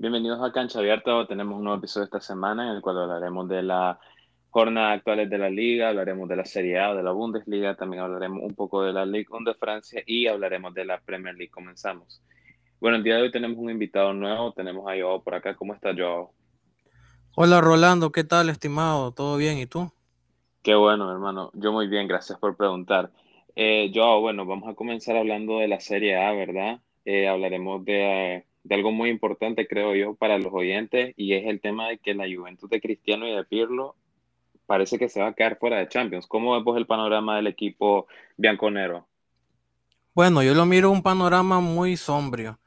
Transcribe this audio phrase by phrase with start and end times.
[0.00, 1.26] Bienvenidos a Cancha Abierta.
[1.26, 4.00] Tenemos un nuevo episodio esta semana en el cual hablaremos de la
[4.48, 8.42] jornada actuales de la liga, hablaremos de la Serie A, de la Bundesliga, también hablaremos
[8.42, 11.50] un poco de la Ligue 1 de Francia y hablaremos de la Premier League.
[11.50, 12.22] Comenzamos.
[12.80, 15.54] Bueno, el día de hoy tenemos un invitado nuevo, tenemos a Joao por acá.
[15.54, 16.32] ¿Cómo está Joao?
[17.36, 19.12] Hola Rolando, ¿qué tal estimado?
[19.12, 19.58] ¿Todo bien?
[19.58, 19.92] ¿Y tú?
[20.62, 21.50] Qué bueno, hermano.
[21.52, 23.10] Yo muy bien, gracias por preguntar.
[23.54, 26.80] Eh, Joao, bueno, vamos a comenzar hablando de la Serie A, ¿verdad?
[27.04, 31.60] Eh, hablaremos de de algo muy importante, creo yo, para los oyentes, y es el
[31.60, 33.96] tema de que la Juventus de Cristiano y de Pirlo
[34.66, 36.26] parece que se va a quedar fuera de Champions.
[36.26, 39.06] ¿Cómo vemos el panorama del equipo bianconero?
[40.14, 42.58] Bueno, yo lo miro un panorama muy sombrio.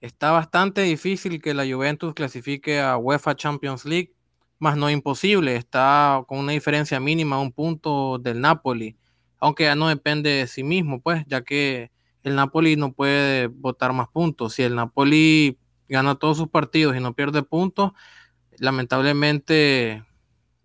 [0.00, 4.12] Está bastante difícil que la Juventus clasifique a UEFA Champions League,
[4.58, 5.56] más no imposible.
[5.56, 8.96] Está con una diferencia mínima, un punto del Napoli,
[9.38, 11.90] aunque ya no depende de sí mismo, pues, ya que
[12.22, 14.54] el Napoli no puede votar más puntos.
[14.54, 15.58] Si el Napoli
[15.88, 17.92] gana todos sus partidos y no pierde puntos,
[18.58, 20.04] lamentablemente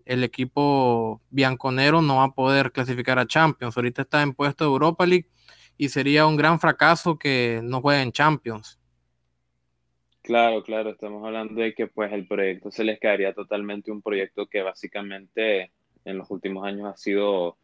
[0.06, 3.78] el equipo bianconero no va a poder clasificar a Champions.
[3.78, 5.30] Ahorita está en puesto de Europa League
[5.78, 8.80] y sería un gran fracaso que no juegue en Champions.
[10.22, 14.48] Claro, claro, estamos hablando de que pues el proyecto se les quedaría totalmente un proyecto
[14.48, 15.72] que básicamente
[16.06, 17.58] en los últimos años ha sido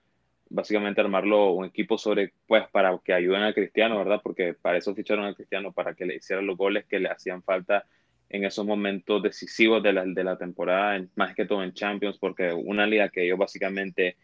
[0.49, 4.19] básicamente armarlo un equipo sobre, pues, para que ayuden a Cristiano, ¿verdad?
[4.23, 7.43] Porque para eso ficharon a Cristiano, para que le hicieran los goles que le hacían
[7.43, 7.85] falta
[8.29, 12.51] en esos momentos decisivos de la, de la temporada, más que todo en Champions, porque
[12.51, 14.17] una liga que ellos básicamente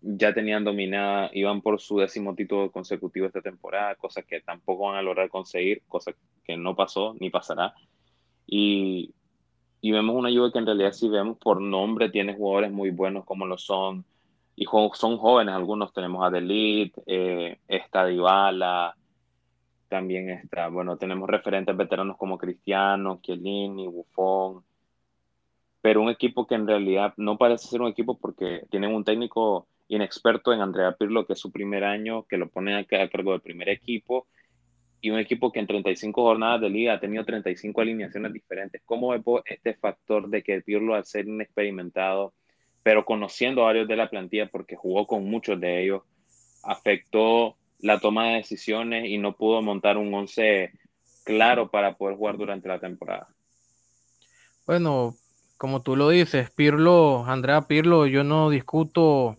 [0.00, 4.96] ya tenían dominada, iban por su décimo título consecutivo esta temporada, cosa que tampoco van
[4.96, 6.12] a lograr conseguir, cosa
[6.44, 7.74] que no pasó ni pasará.
[8.46, 9.12] Y,
[9.80, 13.24] y vemos una Juve que en realidad si vemos por nombre tiene jugadores muy buenos
[13.24, 14.04] como lo son
[14.60, 14.64] y
[14.94, 18.08] son jóvenes, algunos tenemos a Delite, eh, está
[19.88, 24.64] también está, bueno, tenemos referentes veteranos como Cristiano, Chiellini, Buffon,
[25.80, 29.68] pero un equipo que en realidad no parece ser un equipo porque tienen un técnico
[29.86, 33.40] inexperto en Andrea Pirlo, que es su primer año, que lo pone a cargo del
[33.40, 34.26] primer equipo,
[35.00, 38.82] y un equipo que en 35 jornadas de liga ha tenido 35 alineaciones diferentes.
[38.84, 42.34] ¿Cómo ve este factor de que Pirlo, al ser inexperimentado,
[42.88, 46.04] pero conociendo a varios de la plantilla, porque jugó con muchos de ellos,
[46.62, 50.72] afectó la toma de decisiones y no pudo montar un once
[51.22, 53.28] claro para poder jugar durante la temporada.
[54.66, 55.14] Bueno,
[55.58, 59.36] como tú lo dices, Pirlo, Andrea Pirlo, yo no discuto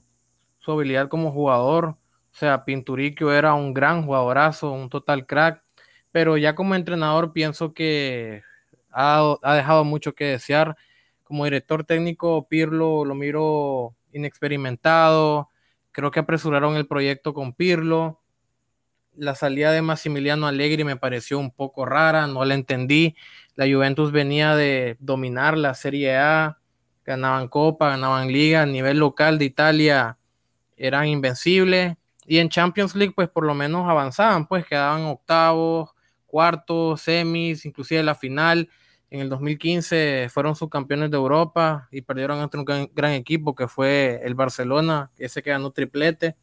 [0.59, 1.85] su habilidad como jugador.
[1.85, 1.95] O
[2.37, 5.63] sea, Pinturiquio era un gran jugadorazo, un total crack,
[6.11, 8.43] pero ya como entrenador pienso que
[8.91, 10.77] ha, ha dejado mucho que desear
[11.29, 15.49] como director técnico, Pirlo lo miro inexperimentado.
[15.91, 18.19] Creo que apresuraron el proyecto con Pirlo.
[19.15, 23.15] La salida de Massimiliano Allegri me pareció un poco rara, no la entendí.
[23.53, 26.57] La Juventus venía de dominar la Serie A,
[27.05, 30.17] ganaban Copa, ganaban Liga, a nivel local de Italia
[30.77, 31.95] eran invencibles.
[32.25, 35.91] Y en Champions League, pues por lo menos avanzaban, pues quedaban octavos,
[36.25, 38.67] cuartos, semis, inclusive la final
[39.11, 44.21] en el 2015 fueron subcampeones de Europa y perdieron ante un gran, equipo que fue
[44.23, 46.35] el Barcelona, ese que ganó triplete.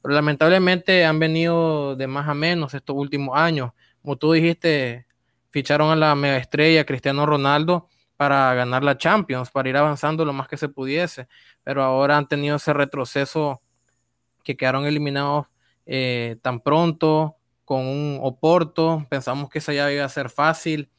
[0.00, 3.72] Pero lamentablemente han venido de más a menos estos últimos años.
[4.00, 5.06] Como tú dijiste,
[5.50, 10.32] ficharon a la mega estrella Cristiano Ronaldo para ganar la Champions, para ir avanzando lo
[10.32, 11.28] más que se pudiese.
[11.62, 13.60] Pero ahora han tenido ese retroceso
[14.44, 15.46] que quedaron eliminados
[15.84, 19.06] eh, tan pronto con un Oporto.
[19.10, 20.90] Pensamos que esa ya iba a ser fácil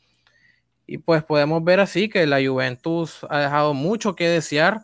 [0.91, 4.81] y pues podemos ver así que la Juventus ha dejado mucho que desear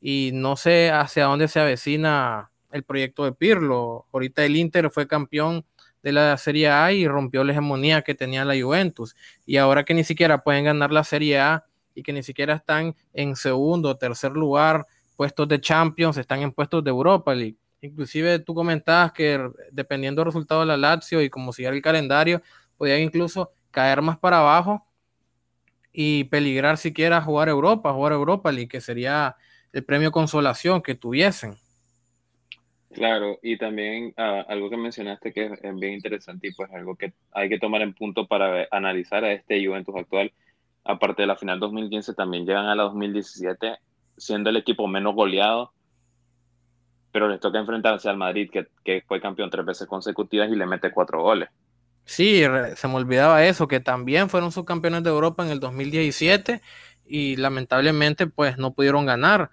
[0.00, 4.06] y no sé hacia dónde se avecina el proyecto de Pirlo.
[4.12, 5.64] Ahorita el Inter fue campeón
[6.00, 9.16] de la Serie A y rompió la hegemonía que tenía la Juventus.
[9.46, 12.94] Y ahora que ni siquiera pueden ganar la Serie A y que ni siquiera están
[13.12, 14.86] en segundo o tercer lugar,
[15.16, 17.56] puestos de Champions, están en puestos de Europa League.
[17.80, 22.42] Inclusive tú comentabas que dependiendo del resultado de la Lazio y como sigue el calendario,
[22.76, 24.84] podían incluso caer más para abajo
[25.92, 29.36] y peligrar siquiera jugar Europa, jugar Europa League, que sería
[29.72, 31.56] el premio consolación que tuviesen.
[32.90, 37.12] Claro, y también ah, algo que mencionaste que es, bien interesante y pues algo que
[37.32, 40.32] hay que tomar en punto para analizar a este Juventus actual,
[40.84, 43.76] aparte de la final 2015, también llegan a la 2017
[44.16, 45.72] siendo el equipo menos goleado,
[47.12, 50.66] pero les toca enfrentarse al Madrid, que, que fue campeón tres veces consecutivas y le
[50.66, 51.50] mete cuatro goles.
[52.08, 52.42] Sí,
[52.76, 56.62] se me olvidaba eso, que también fueron subcampeones de Europa en el 2017
[57.04, 59.50] y lamentablemente pues no pudieron ganar.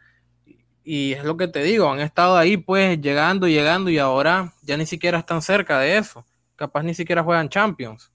[0.81, 4.77] Y es lo que te digo, han estado ahí pues llegando, llegando y ahora ya
[4.77, 6.25] ni siquiera están cerca de eso.
[6.55, 8.13] Capaz ni siquiera juegan Champions.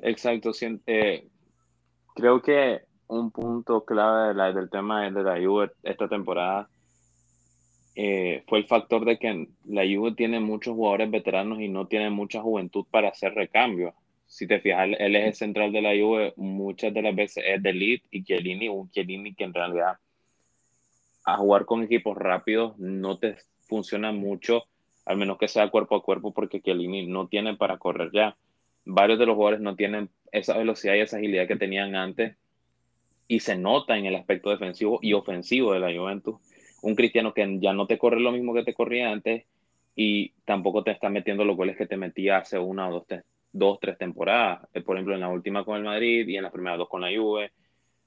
[0.00, 0.52] Exacto.
[0.86, 1.26] Eh,
[2.14, 6.68] Creo que un punto clave del tema de la Juve esta temporada
[7.96, 12.10] eh, fue el factor de que la Juve tiene muchos jugadores veteranos y no tiene
[12.10, 13.94] mucha juventud para hacer recambios.
[14.26, 18.00] Si te fijas, el, eje central de la Juve muchas de las veces es de
[18.10, 19.98] y Chiellini, un Chiellini que en realidad
[21.24, 24.64] a jugar con equipos rápidos no te funciona mucho,
[25.06, 28.36] al menos que sea cuerpo a cuerpo, porque Chiellini no tiene para correr ya.
[28.84, 32.36] Varios de los jugadores no tienen esa velocidad y esa agilidad que tenían antes
[33.28, 36.36] y se nota en el aspecto defensivo y ofensivo de la Juventus
[36.84, 39.44] un cristiano que ya no te corre lo mismo que te corría antes
[39.96, 43.20] y tampoco te está metiendo los goles que te metía hace una o dos,
[43.52, 44.68] dos tres temporadas.
[44.74, 47.00] Eh, por ejemplo, en la última con el Madrid y en las primeras dos con
[47.00, 47.52] la Juve.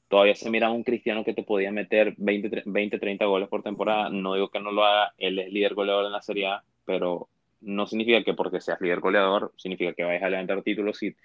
[0.08, 4.10] Todavía se mira un cristiano que te podía meter 20, 20, 30 goles por temporada.
[4.10, 7.30] No digo que no lo haga, él es líder goleador en la Serie A, pero
[7.62, 11.16] no significa que porque seas líder goleador, significa que vayas a levantar títulos si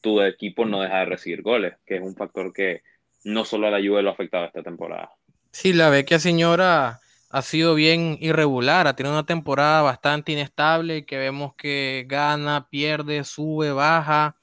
[0.00, 2.82] tu equipo no deja de recibir goles, que es un factor que
[3.24, 5.10] no solo a la Juve lo ha afectado esta temporada.
[5.56, 11.16] Sí, la Vecchia Señora ha sido bien irregular, ha tenido una temporada bastante inestable que
[11.16, 14.36] vemos que gana, pierde, sube, baja.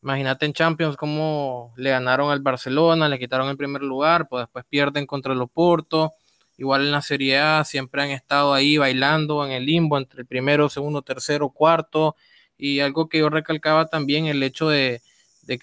[0.00, 4.64] Imagínate en Champions cómo le ganaron al Barcelona, le quitaron el primer lugar, pues después
[4.68, 6.14] pierden contra el Oporto.
[6.56, 10.26] Igual en la Serie A siempre han estado ahí bailando en el limbo entre el
[10.26, 12.14] primero, segundo, tercero, cuarto.
[12.56, 15.02] Y algo que yo recalcaba también, el hecho de,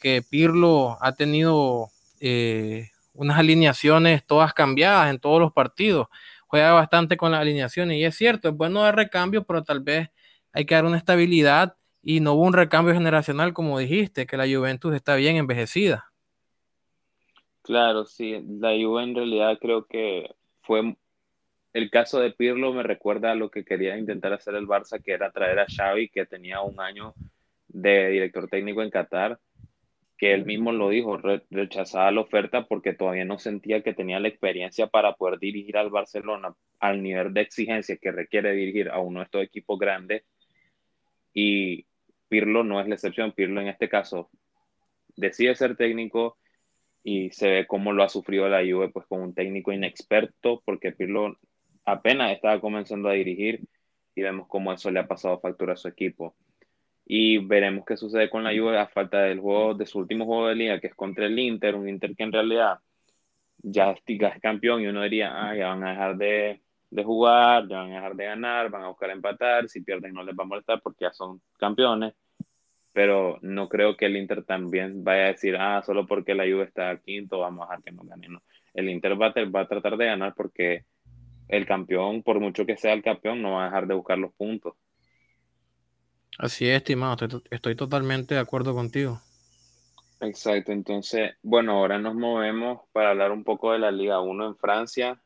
[0.02, 2.92] que Pirlo ha tenido eh,
[3.22, 6.08] unas alineaciones todas cambiadas en todos los partidos.
[6.48, 10.10] Juega bastante con las alineaciones y es cierto, es bueno dar recambio, pero tal vez
[10.52, 14.48] hay que dar una estabilidad y no hubo un recambio generacional como dijiste, que la
[14.48, 16.12] Juventus está bien envejecida.
[17.62, 20.34] Claro, sí, la Juve en realidad creo que
[20.64, 20.96] fue
[21.74, 25.12] el caso de Pirlo me recuerda a lo que quería intentar hacer el Barça, que
[25.12, 27.14] era traer a Xavi, que tenía un año
[27.68, 29.40] de director técnico en Qatar
[30.22, 31.18] que él mismo lo dijo,
[31.50, 35.90] rechazaba la oferta porque todavía no sentía que tenía la experiencia para poder dirigir al
[35.90, 40.24] Barcelona al nivel de exigencia que requiere dirigir a uno de estos equipos grandes.
[41.34, 41.88] Y
[42.30, 43.32] Pirlo no es la excepción.
[43.32, 44.30] Pirlo en este caso
[45.16, 46.38] decide ser técnico
[47.02, 50.92] y se ve cómo lo ha sufrido la Juve pues con un técnico inexperto porque
[50.92, 51.40] Pirlo
[51.84, 53.62] apenas estaba comenzando a dirigir
[54.14, 56.36] y vemos cómo eso le ha pasado factura a su equipo
[57.06, 60.48] y veremos qué sucede con la Juve a falta del juego de su último juego
[60.48, 62.80] de liga que es contra el Inter, un Inter que en realidad
[63.58, 67.78] ya es campeón y uno diría, ah, ya van a dejar de, de, jugar, ya
[67.78, 70.48] van a dejar de ganar, van a buscar empatar, si pierden no les va a
[70.48, 72.14] molestar porque ya son campeones,
[72.94, 76.64] pero no creo que el Inter también vaya a decir, ah, solo porque la Juve
[76.64, 78.42] está quinto vamos a dejar que no gane, no.
[78.74, 80.86] El Inter va va a tratar de ganar porque
[81.48, 84.34] el campeón, por mucho que sea el campeón, no va a dejar de buscar los
[84.34, 84.76] puntos.
[86.42, 87.18] Así es, estimado,
[87.52, 89.22] estoy, totalmente de acuerdo contigo.
[90.22, 94.56] Exacto, entonces, bueno, ahora nos movemos para hablar un poco de la Liga 1 en
[94.56, 95.22] Francia,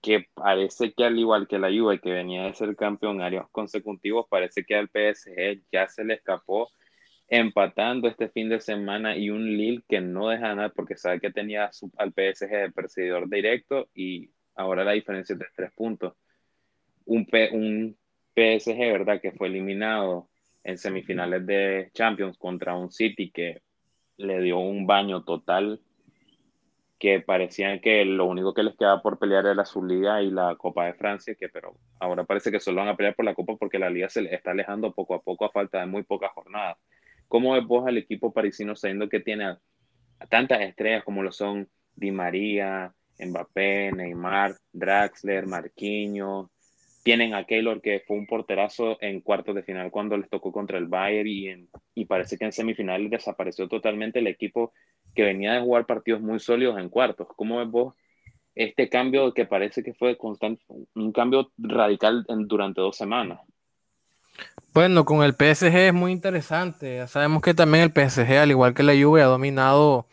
[0.00, 4.24] que parece que al igual que la Juve, que venía de ser campeón años consecutivos,
[4.30, 6.70] parece que al PSG ya se le escapó
[7.28, 11.30] empatando este fin de semana y un Lille que no deja nada porque sabe que
[11.30, 16.14] tenía al PSG de perseguidor directo y ahora la diferencia es de tres puntos.
[17.04, 17.98] Un, un
[18.34, 19.20] PSG, ¿verdad?
[19.20, 20.30] Que fue eliminado
[20.68, 23.62] en semifinales de Champions contra un City que
[24.18, 25.80] le dio un baño total,
[26.98, 30.56] que parecían que lo único que les quedaba por pelear era su liga y la
[30.56, 33.56] Copa de Francia, que pero ahora parece que solo van a pelear por la Copa
[33.56, 36.32] porque la liga se les está alejando poco a poco a falta de muy pocas
[36.32, 36.76] jornadas.
[37.28, 39.56] ¿Cómo ves vos al equipo parisino sabiendo que tiene
[40.28, 46.50] tantas estrellas como lo son Di María, Mbappé, Neymar, Draxler, Marquinhos,
[47.08, 50.76] tienen a Keylor, que fue un porterazo en cuartos de final cuando les tocó contra
[50.76, 54.74] el Bayern y, parece que en semifinales desapareció totalmente el equipo
[55.14, 57.26] que venía de jugar partidos muy sólidos en cuartos.
[57.34, 57.94] ¿Cómo ves vos
[58.54, 60.62] este cambio que parece que fue constante,
[60.94, 63.40] un cambio radical durante dos semanas?
[64.74, 67.06] Bueno, con el PSG es muy interesante.
[67.06, 70.04] sabemos que también el PSG, al igual que la Juve, ha dominado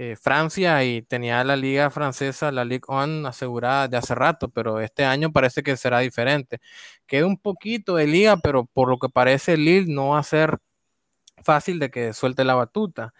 [0.00, 4.80] eh, Francia y tenía la liga francesa, la Ligue 1 asegurada de hace rato, pero
[4.80, 6.60] este año parece que será diferente.
[7.06, 10.58] Queda un poquito de liga, pero por lo que parece Lille no va a ser
[11.44, 13.14] fácil de que suelte la batuta.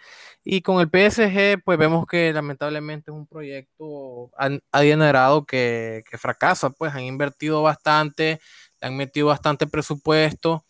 [0.44, 4.30] Y con el PSG, pues vemos que lamentablemente es un proyecto
[4.72, 8.40] adinerado que, que fracasa, pues han invertido bastante,
[8.80, 10.64] han metido bastante presupuesto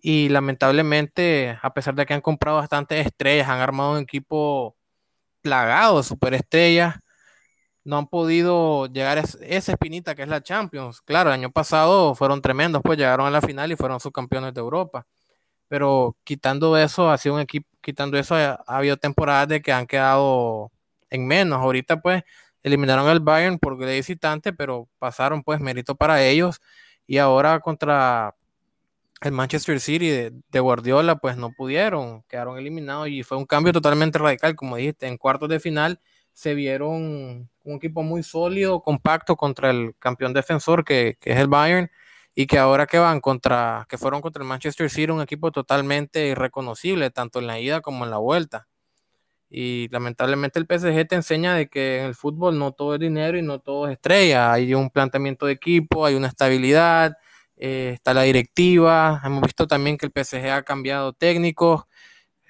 [0.00, 4.77] y lamentablemente, a pesar de que han comprado bastantes estrellas, han armado un equipo
[5.48, 6.96] plagado de superestrellas,
[7.84, 11.00] no han podido llegar a esa espinita que es la Champions.
[11.02, 14.60] Claro, el año pasado fueron tremendos, pues llegaron a la final y fueron subcampeones de
[14.60, 15.06] Europa.
[15.68, 19.86] pero quitando eso, ha sido un equipo, quitando eso, ha, habido temporadas de que han
[19.86, 20.72] quedado
[21.10, 21.60] en menos.
[21.60, 22.24] Ahorita pues
[22.62, 26.60] eliminaron al Bayern de visitante, pero pasaron pues mérito para ellos
[27.06, 28.34] y ahora contra
[29.20, 34.18] el Manchester City de, Guardiola pues no pudieron, quedaron eliminados y fue un cambio totalmente
[34.18, 36.00] radical, como dijiste, en cuartos de final
[36.32, 41.48] se vieron un equipo muy sólido, compacto contra el campeón defensor que, que es el
[41.48, 41.90] Bayern
[42.34, 46.28] y que ahora que van contra, que fueron contra el Manchester City, un equipo totalmente
[46.28, 48.68] irreconocible, tanto en la ida como en la vuelta.
[49.50, 53.38] Y lamentablemente el PSG te enseña de que en el fútbol no todo es dinero
[53.38, 54.52] y no todo es estrella.
[54.52, 57.16] Hay un planteamiento de equipo, hay una estabilidad,
[57.58, 59.20] eh, está la directiva.
[59.24, 61.84] Hemos visto también que el PSG ha cambiado técnicos.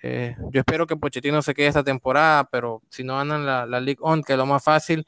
[0.02, 3.80] Eh, yo espero que Pochettino se quede esta temporada, pero si no ganan la, la
[3.80, 5.06] League On, que es lo más fácil,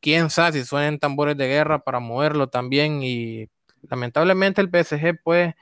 [0.00, 3.48] quién sabe si suenen tambores de guerra para moverlo también y
[3.88, 5.54] lamentablemente el PSG pues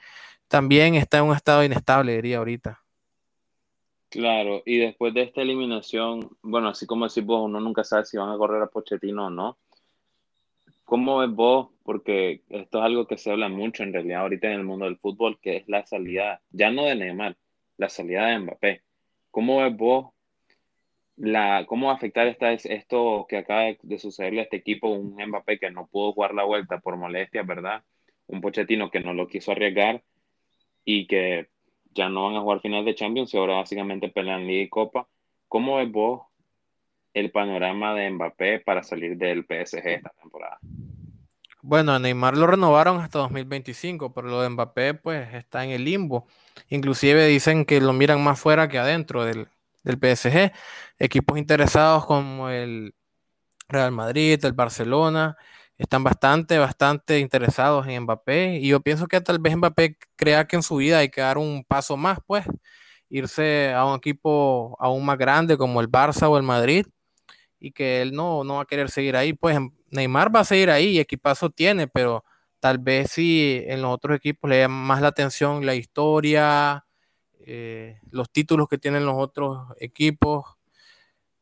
[0.49, 2.83] también está en un estado inestable, diría ahorita.
[4.09, 8.17] Claro, y después de esta eliminación, bueno, así como decís vos, uno nunca sabe si
[8.17, 9.57] van a correr a Pochettino o no.
[10.91, 11.69] ¿Cómo ves vos?
[11.85, 14.99] Porque esto es algo que se habla mucho en realidad ahorita en el mundo del
[14.99, 17.37] fútbol, que es la salida, ya no de Neymar,
[17.77, 18.83] la salida de Mbappé.
[19.31, 20.13] ¿Cómo ves vos
[21.15, 25.15] la, cómo va a afectar esta, esto que acaba de sucederle a este equipo, un
[25.15, 27.85] Mbappé que no pudo jugar la vuelta por molestias, ¿verdad?
[28.27, 30.03] un Pochettino que no lo quiso arriesgar
[30.85, 31.51] y que
[31.95, 35.09] ya no van a jugar final de Champions y ahora básicamente pelean Liga y Copa.
[35.47, 36.23] ¿Cómo ves vos
[37.14, 40.59] el panorama de Mbappé para salir del PSG esta temporada?
[41.62, 46.26] Bueno, Neymar lo renovaron hasta 2025, pero lo de Mbappé pues está en el limbo.
[46.69, 49.49] Inclusive dicen que lo miran más fuera que adentro del,
[49.83, 50.52] del PSG.
[50.99, 52.95] Equipos interesados como el
[53.69, 55.37] Real Madrid, el Barcelona,
[55.76, 60.57] están bastante, bastante interesados en Mbappé y yo pienso que tal vez Mbappé crea que
[60.57, 62.45] en su vida hay que dar un paso más, pues,
[63.09, 66.87] irse a un equipo aún más grande como el Barça o el Madrid
[67.61, 69.59] y que él no, no va a querer seguir ahí, pues
[69.90, 72.25] Neymar va a seguir ahí equipazo tiene, pero
[72.59, 76.85] tal vez si en los otros equipos le llama más la atención la historia,
[77.40, 80.45] eh, los títulos que tienen los otros equipos.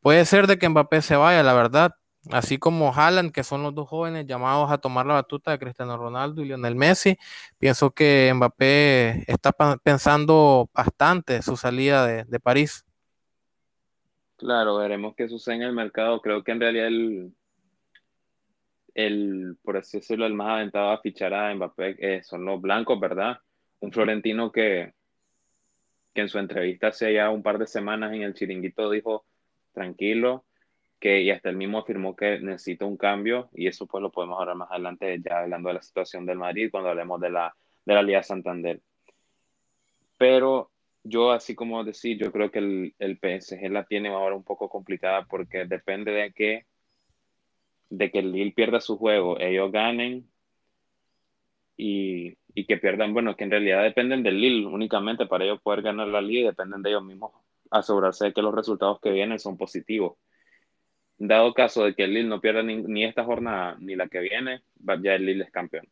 [0.01, 1.95] Puede ser de que Mbappé se vaya, la verdad,
[2.31, 5.97] así como Haaland, que son los dos jóvenes llamados a tomar la batuta de Cristiano
[5.97, 7.19] Ronaldo y Lionel Messi,
[7.59, 12.85] pienso que Mbappé está pensando bastante su salida de, París.
[14.39, 16.21] Claro, veremos qué sucede en el mercado.
[16.23, 17.35] Creo que en realidad el,
[18.95, 23.01] el por así decirlo, el más aventado a fichar a Mbappé eh, son los blancos,
[23.01, 23.41] ¿verdad?
[23.81, 24.95] Un florentino que,
[26.15, 29.27] que en su entrevista hace ya un par de semanas en el chiringuito dijo,
[29.73, 30.47] tranquilo,
[31.01, 34.41] que y hasta él mismo afirmó que necesita un cambio y eso pues lo podemos
[34.41, 37.95] hablar más adelante ya hablando de la situación del Madrid cuando hablemos de la, de
[37.95, 38.81] la Liga Santander.
[40.17, 40.71] Pero
[41.03, 44.69] yo así como decir, yo creo que el, el PSG la tiene ahora un poco
[44.69, 46.67] complicada porque depende de que
[47.91, 50.29] de que el Lille pierda su juego, ellos ganen
[51.77, 55.83] y, y, que pierdan, bueno, que en realidad dependen del Lille únicamente para ellos poder
[55.83, 57.33] ganar la Liga, dependen de ellos mismos
[57.71, 60.19] asegurarse de que los resultados que vienen son positivos
[61.19, 64.63] dado caso de que el Lille no pierda ni, esta jornada ni la que viene,
[65.03, 65.89] ya el Lille es campeón.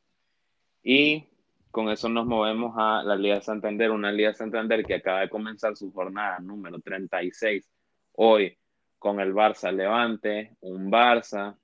[0.83, 1.27] Y
[1.77, 5.77] con eso nos movemos a la Liga Santander, una Liga Santander que acaba de comenzar
[5.77, 7.71] su jornada número 36
[8.13, 8.57] hoy
[8.99, 11.55] con el Barça Levante, un Barça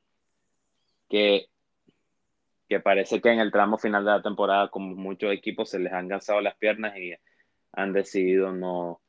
[1.08, 1.46] que,
[2.68, 5.90] que parece que en el tramo final de la temporada, como muchos equipos, se les
[5.94, 7.14] han cansado las piernas y
[7.72, 9.00] han decidido no,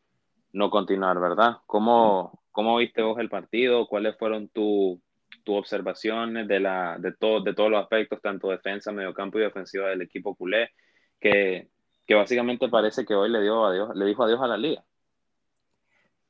[0.54, 1.58] no continuar, ¿verdad?
[1.66, 3.88] ¿Cómo, ¿Cómo viste vos el partido?
[3.88, 5.02] ¿Cuáles fueron tus
[5.48, 10.04] observaciones de, la, de, todo, de todos los aspectos, tanto defensa, mediocampo y defensiva del
[10.04, 10.70] equipo culé,
[11.24, 14.84] que, básicamente parece que hoy le, dio adiós, le dijo adiós a la liga?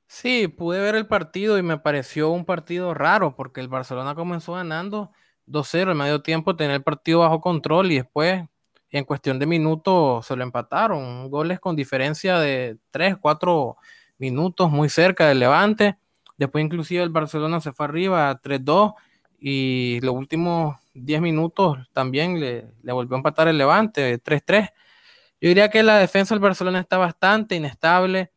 [0.07, 4.53] Sí, pude ver el partido y me pareció un partido raro porque el Barcelona comenzó
[4.53, 5.11] ganando
[5.47, 8.43] 2-0 en medio tiempo, tenía el partido bajo control y después
[8.91, 13.75] en cuestión de minutos se lo empataron, goles con diferencia de 3, 4
[14.19, 15.97] minutos muy cerca del Levante
[16.37, 18.93] Después inclusive el Barcelona se fue arriba a 3-2
[19.39, 24.71] y los últimos 10 minutos también le, volvió a empatar el Levante, 3-3.
[25.43, 28.31] Yo diría que la defensa del Barcelona está bastante inestable.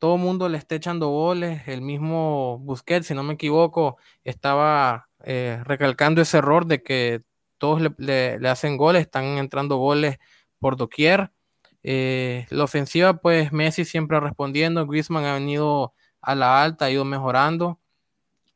[0.00, 1.68] Todo el mundo le está echando goles.
[1.68, 7.22] El mismo Busquets, si no me equivoco, estaba eh, recalcando ese error de que
[7.58, 10.18] todos le, hacen goles, están entrando goles
[10.58, 11.30] por doquier.
[11.84, 14.84] Eh, la ofensiva, pues Messi siempre respondiendo.
[14.84, 17.78] Griezmann ha venido a la alta, ha ido mejorando.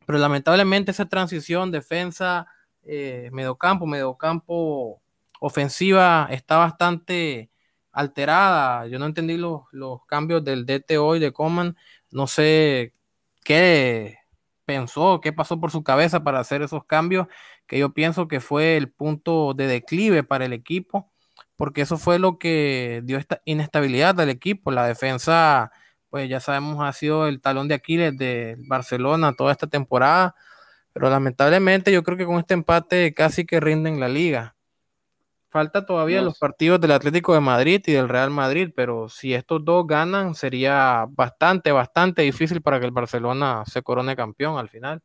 [0.07, 2.49] Pero lamentablemente esa transición defensa,
[2.83, 5.00] eh, mediocampo, mediocampo
[5.39, 7.49] ofensiva está bastante
[7.92, 8.87] alterada.
[8.87, 11.76] Yo no entendí los, los cambios del DT hoy de Coman.
[12.11, 12.94] No sé
[13.44, 14.20] qué
[14.70, 17.26] pensó, qué pasó por su cabeza para hacer esos cambios,
[17.66, 21.11] que yo pienso que fue el punto de declive para el equipo,
[21.56, 24.70] porque eso fue lo que dio esta inestabilidad al equipo.
[24.70, 25.73] La defensa,
[26.09, 30.37] pues ya sabemos, ha sido el talón de Aquiles de Barcelona toda esta temporada,
[30.92, 34.54] pero lamentablemente yo creo que con este empate casi que rinden la liga.
[35.50, 39.64] Falta todavía los partidos del Atlético de Madrid y del Real Madrid, pero si estos
[39.64, 45.00] dos ganan, sería bastante, bastante difícil para que el Barcelona se corone campeón al final.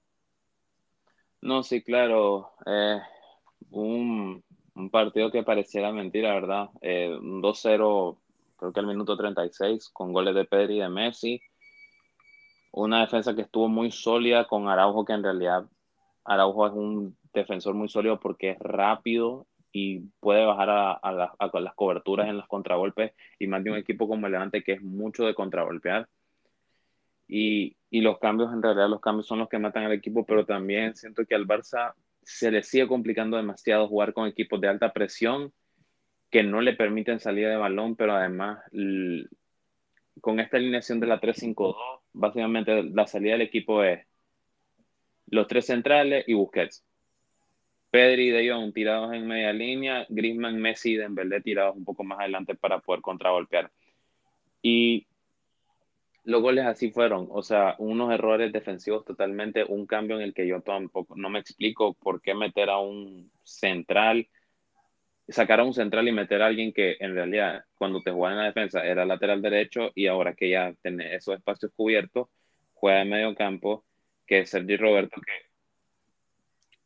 [1.41, 2.51] No, sí, claro.
[2.67, 2.99] Eh,
[3.71, 4.43] un,
[4.91, 6.69] partido que pareciera mentira, ¿verdad?
[6.79, 8.15] Eh, un 2-0,
[8.55, 11.41] creo que al minuto 36, con goles de Pedri y de Messi.
[12.71, 15.65] Una defensa que estuvo muy sólida con Araujo, que en realidad
[16.23, 19.47] Araujo es un defensor muy sólido porque es rápido
[19.77, 24.25] y puede bajar a, las coberturas en los contragolpes y más de un equipo como
[24.25, 26.07] el Levante que es mucho de contragolpear.
[27.27, 30.95] Y, los cambios, en realidad los cambios son los que matan al equipo, pero también
[30.95, 35.51] siento que al Barça se le sigue complicando demasiado jugar con equipos de alta presión
[36.29, 38.59] que no le permiten salida de balón, pero además
[40.21, 41.75] con esta alineación de la 3-5-2,
[42.13, 44.07] básicamente la salida del equipo es
[45.27, 46.85] los tres centrales y Busquets
[47.95, 52.03] Pedri y De Jong tirados en media línea, Griezmann, Messi y Dembélé tirados un poco
[52.03, 53.71] más adelante para poder contragolpear.
[54.61, 55.07] Y
[56.25, 60.45] los goles así fueron, o sea, unos errores defensivos totalmente, un cambio en el que
[60.45, 64.27] yo tampoco no me explico por qué meter a un central,
[65.29, 68.39] sacar a un central y meter a alguien que en realidad cuando te juega en
[68.39, 72.27] la defensa era lateral derecho y ahora que ya tiene esos espacios cubiertos,
[72.73, 73.85] juega en medio campo,
[74.27, 75.44] que es Sergi Roberto, que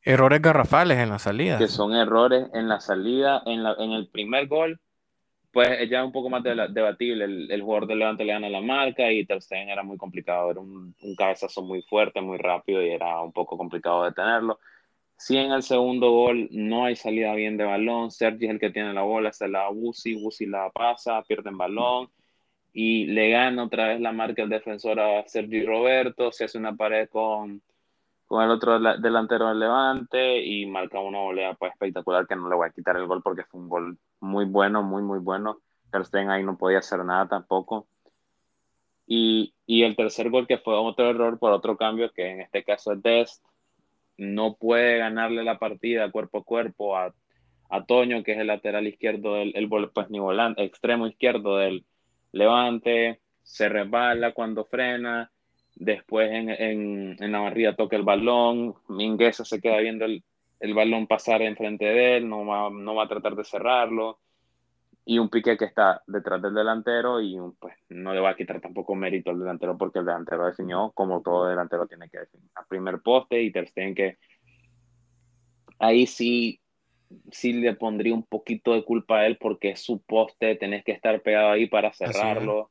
[0.10, 1.60] Errores garrafales en la salida.
[1.60, 4.80] Que son errores en la salida, en, la, en el primer gol,
[5.52, 7.26] pues ya un poco más debatible.
[7.26, 10.50] El, jugador de Levante le gana la marca y Ter era muy complicado.
[10.50, 14.60] Era un, un, cabezazo muy fuerte, muy rápido y era un poco complicado detenerlo.
[15.16, 18.72] Si en el segundo gol no hay salida bien de balón, Sergi es el que
[18.72, 22.10] tiene la bola, se la Busi, Busi la pasa, pierde el balón
[22.74, 26.76] y le gana otra vez la marca el defensor a Sergi Roberto, se hace una
[26.76, 27.62] pared con
[28.30, 32.56] con el otro delantero del Levante y marca una volea pues, espectacular que no le
[32.56, 35.62] voy a quitar el gol porque fue un gol muy bueno, muy, muy bueno.
[35.92, 37.88] Ter ahí no podía hacer nada tampoco.
[39.08, 42.64] Y, y, el tercer gol que fue otro error por otro cambio, que en este
[42.64, 43.44] caso es Dest,
[44.16, 47.12] no puede ganarle la partida cuerpo a cuerpo a,
[47.72, 51.84] a Toño, que es el lateral izquierdo del el, pues ni volante, extremo izquierdo del
[52.32, 55.32] Levante, se resbala cuando frena
[55.80, 60.24] Después en, en, en la barrida toca el balón, Mingueza se queda viendo el,
[60.60, 64.20] el balón pasar enfrente de él, no va, no va a tratar de cerrarlo.
[65.06, 68.60] Y un pique que está detrás del delantero y pues no le va a quitar
[68.60, 72.50] tampoco mérito al delantero porque el delantero definió como todo delantero tiene que definir.
[72.56, 74.18] A primer poste y Ter Stegen que
[75.80, 76.60] ahí sí,
[77.32, 80.92] sí le pondría un poquito de culpa a él porque es su poste, tenés que
[80.92, 82.70] estar pegado ahí para cerrarlo.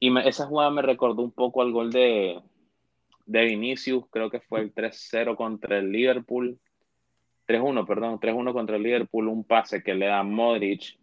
[0.00, 2.40] Y esa jugada me recordó un poco al gol de,
[3.26, 6.58] de Vinicius, creo que fue el 3-0 contra el Liverpool.
[7.46, 10.98] 3-1, perdón, 3-1 contra el Liverpool, un pase que le da Modric.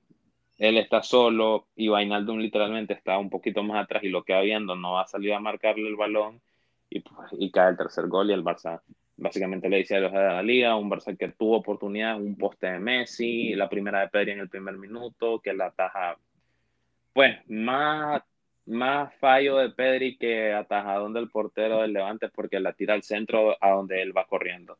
[0.57, 4.75] Él está solo y Vainaldum literalmente está un poquito más atrás y lo queda viendo,
[4.75, 6.41] no va a salir a marcarle el balón
[6.89, 8.81] y, pues, y cae el tercer gol y el Barça
[9.17, 12.67] básicamente le dice a los de la liga, un Barça que tuvo oportunidad, un poste
[12.67, 16.17] de Messi, la primera de Pedri en el primer minuto, que la taja,
[17.13, 18.23] pues más
[18.67, 23.55] más fallo de Pedri que atajadón del portero del Levante porque la tira al centro
[23.61, 24.77] a donde él va corriendo.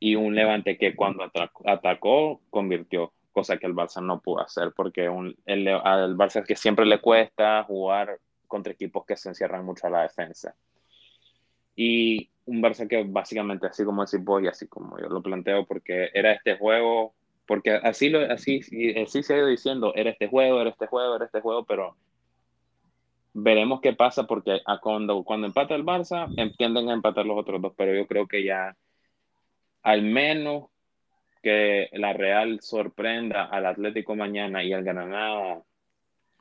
[0.00, 1.30] Y un Levante que cuando
[1.64, 6.56] atacó, convirtió, cosa que el Barça no pudo hacer porque un, el, al Barça que
[6.56, 10.54] siempre le cuesta jugar contra equipos que se encierran mucho a la defensa.
[11.76, 15.66] Y un Barça que básicamente, así como decís vos y así como yo lo planteo,
[15.66, 17.14] porque era este juego,
[17.46, 18.60] porque así, lo, así,
[19.02, 21.96] así se ha ido diciendo, era este juego, era este juego, era este juego, pero
[23.42, 27.60] veremos qué pasa porque a cuando, cuando empata el Barça, entienden a empatar los otros
[27.60, 28.76] dos, pero yo creo que ya
[29.82, 30.70] al menos
[31.42, 35.62] que la Real sorprenda al Atlético mañana y al Granada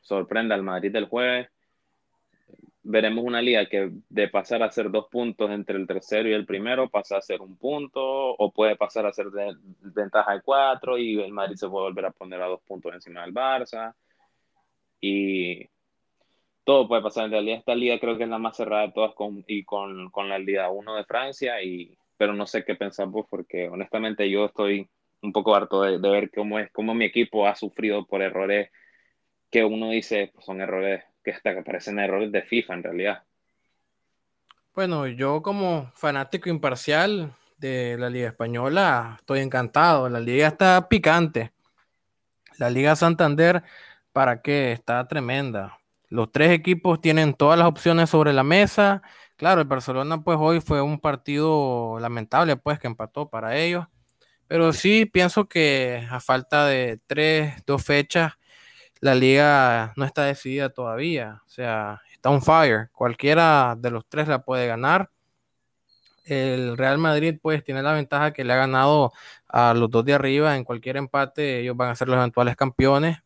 [0.01, 1.49] sorprenda al Madrid del jueves,
[2.83, 6.45] veremos una liga que de pasar a ser dos puntos entre el tercero y el
[6.45, 10.97] primero pasa a ser un punto o puede pasar a ser de, ventaja de cuatro
[10.97, 13.93] y el Madrid se puede volver a poner a dos puntos encima del Barça.
[15.01, 15.69] Y
[16.67, 17.23] todo puede pasar.
[17.25, 19.13] En realidad, esta liga creo que es la más cerrada de todas
[19.47, 21.55] y con, la Liga 1 de Francia,
[22.17, 24.89] pero no sé qué pensar vos, porque honestamente yo estoy
[25.21, 28.69] un poco harto de, ver cómo es, cómo mi equipo ha sufrido por errores
[29.49, 33.23] que uno dice pues, son errores que hasta que parecen errores de FIFA en realidad.
[34.75, 40.09] Bueno, yo como fanático imparcial de la Liga Española estoy encantado.
[40.09, 41.53] La liga está picante.
[42.57, 43.63] La Liga Santander,
[44.11, 44.73] ¿para qué?
[44.73, 45.76] Está tremenda.
[46.09, 49.01] Los tres equipos tienen todas las opciones sobre la mesa.
[49.35, 53.85] Claro, el Barcelona pues hoy fue un partido lamentable pues que empató para ellos.
[54.47, 58.33] Pero sí pienso que a falta de tres, dos fechas,
[59.01, 61.41] la liga no está decidida todavía.
[61.45, 62.89] O sea, está on fire.
[62.93, 65.11] Cualquiera de los tres la puede ganar.
[66.25, 69.13] El Real Madrid pues tiene la ventaja que le ha ganado
[69.47, 70.55] a los dos de arriba.
[70.55, 73.19] En cualquier empate ellos van a ser los eventuales campeones.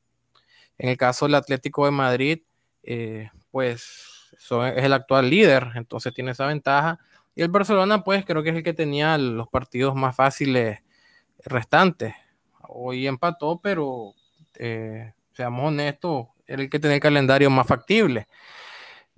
[0.78, 2.42] En el caso del Atlético de Madrid,
[2.84, 7.00] eh, pues es el actual líder, entonces tiene esa ventaja.
[7.36, 10.80] Y el Barcelona pues creo que es el que tenía los partidos más fáciles
[11.46, 12.14] restantes.
[12.68, 14.14] Hoy empató, pero
[14.56, 18.28] eh, seamos honestos, era el que tenía el calendario más factible.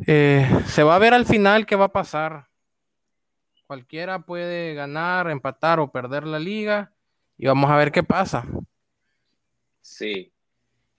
[0.06, 2.48] Eh, se va a ver al final qué va a pasar.
[3.68, 6.92] Cualquiera puede ganar, empatar o perder la liga
[7.38, 8.46] y vamos a ver qué pasa.
[9.82, 10.32] Sí.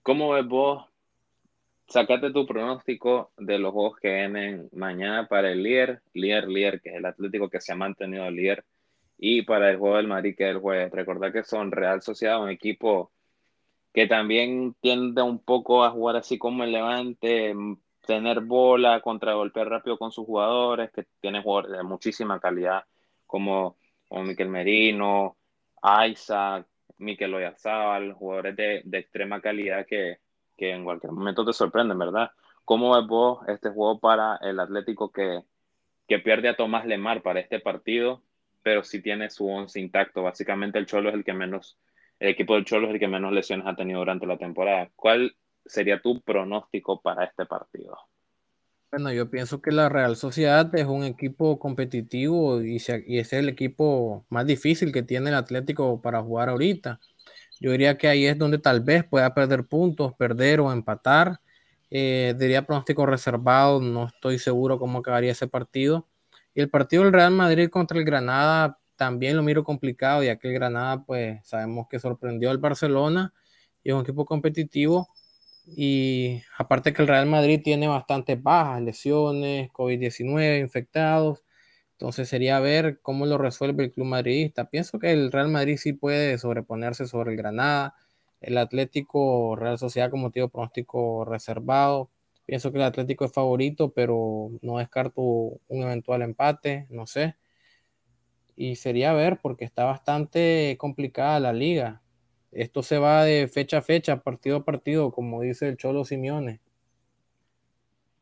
[0.03, 0.85] ¿Cómo ves vos?
[1.87, 6.90] Sacate tu pronóstico de los juegos que vienen mañana para el líder, líder, líder, que
[6.90, 8.64] es el Atlético que se ha mantenido líder
[9.18, 10.90] y para el juego del Madrid, que es el jueves.
[10.92, 13.12] Recordar que son Real Sociedad, un equipo
[13.92, 17.55] que también tiende un poco a jugar así como el Levante,
[18.07, 22.85] tener bola, contragolpear rápido con sus jugadores, que tiene jugadores de muchísima calidad,
[23.27, 23.77] como,
[24.09, 25.37] como Miquel Merino,
[26.09, 26.66] Isaac,
[26.99, 30.18] Miquel Oyarzabal, jugadores de, de extrema calidad que,
[30.57, 32.31] que, en cualquier momento te sorprenden, ¿verdad?
[32.64, 35.43] ¿Cómo ves vos este juego para el Atlético que,
[36.09, 38.23] que pierde a Tomás Lemar para este partido?
[38.64, 40.23] pero sí tiene su once intacto.
[40.23, 41.79] Básicamente el Cholo es el que menos,
[42.19, 44.90] el equipo del Cholo es el que menos lesiones ha tenido durante la temporada.
[44.97, 45.37] ¿Cuál
[45.67, 47.97] sería tu pronóstico para este partido?
[48.90, 53.51] Bueno, yo pienso que la Real Sociedad es un equipo competitivo y, y es el
[53.51, 57.01] equipo más difícil que tiene el Atlético para jugar ahorita.
[57.61, 61.40] Yo diría que ahí es donde tal vez pueda perder puntos, perder o empatar.
[61.90, 66.09] Eh, diría pronóstico reservado, no estoy seguro cómo acabaría ese partido
[66.55, 70.49] y el partido del Real Madrid contra el Granada también lo miro complicado, ya que
[70.49, 73.35] el Granada, pues sabemos que sorprendió al Barcelona
[73.83, 75.09] y es un equipo competitivo.
[75.67, 81.44] Y aparte que el Real Madrid tiene bastantes bajas, lesiones, COVID-19, infectados.
[81.95, 84.69] Entonces sería ver cómo lo resuelve el club madridista.
[84.69, 87.95] Pienso que el Real Madrid sí puede sobreponerse sobre el Granada.
[88.41, 92.11] El Atlético Real Sociedad como tío pronóstico reservado.
[92.47, 97.37] Pienso que el Atlético es favorito, pero no descarto un eventual empate, no sé.
[98.57, 102.03] Y sería ver, porque está bastante complicada la liga.
[102.51, 106.61] Esto se va de fecha a fecha, partido a partido, como dice el Cholo Simeone.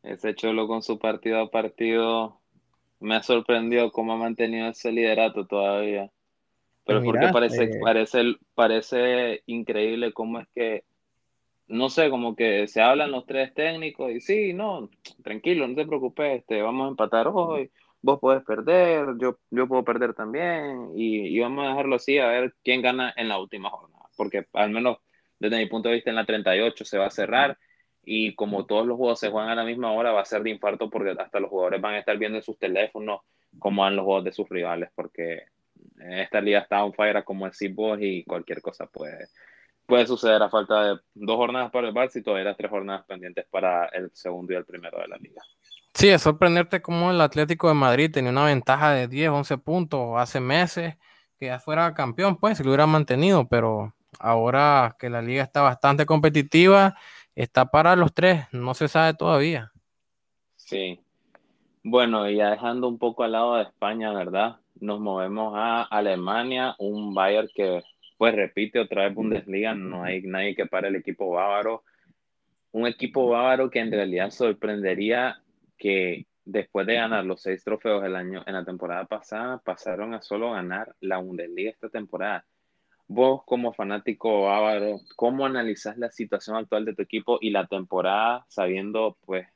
[0.03, 2.42] Ese Cholo con su partido a partido
[3.03, 6.11] me ha sorprendido cómo ha mantenido ese liderato todavía.
[6.85, 8.23] Pero pues porque parece, eh, parece,
[8.55, 10.83] parece increíble cómo es que
[11.67, 14.89] no sé, como que se hablan los tres técnicos y sí, no,
[15.23, 19.83] tranquilo, no te preocupes, este, vamos a empatar hoy, vos podés perder, yo, yo puedo
[19.83, 24.05] perder también y, vamos a dejarlo así a ver quién gana en la última jornada,
[24.17, 24.97] porque al menos
[25.39, 27.57] desde mi punto de vista en la 38 se va a cerrar
[28.03, 30.49] y como todos los juegos se juegan a la misma hora va a ser de
[30.49, 33.21] infarto porque hasta los jugadores van a estar viendo en sus teléfonos
[33.59, 35.43] cómo van los juegos de sus rivales porque
[35.99, 39.27] esta liga está un fire como decís vos y cualquier cosa puede
[39.85, 43.45] puede suceder a falta de dos jornadas para el Barça y todavía tres jornadas pendientes
[43.49, 45.41] para el segundo y el primero de la liga.
[45.93, 50.13] Sí, es sorprenderte cómo el Atlético de Madrid tenía una ventaja de 10, 11 puntos
[50.17, 50.95] hace meses,
[51.37, 55.61] que ya fuera campeón, pues, si lo hubiera mantenido, pero ahora que la liga está
[55.61, 56.95] bastante competitiva,
[57.35, 59.71] está para los tres, no se sabe todavía.
[60.55, 60.99] Sí.
[61.83, 64.57] Bueno, y ya dejando un poco al lado de España, ¿verdad?
[64.79, 67.83] Nos movemos a Alemania, un Bayern que
[68.17, 71.83] pues repite otra vez Bundesliga, no hay nadie que pare el equipo bávaro.
[72.71, 75.41] Un equipo bávaro que en realidad sorprendería
[75.77, 80.21] que después de ganar los seis trofeos el año, en la temporada pasada, pasaron a
[80.21, 82.45] solo ganar la Bundesliga esta temporada.
[83.07, 88.45] Vos como fanático bávaro, ¿cómo analizas la situación actual de tu equipo y la temporada
[88.47, 89.47] sabiendo pues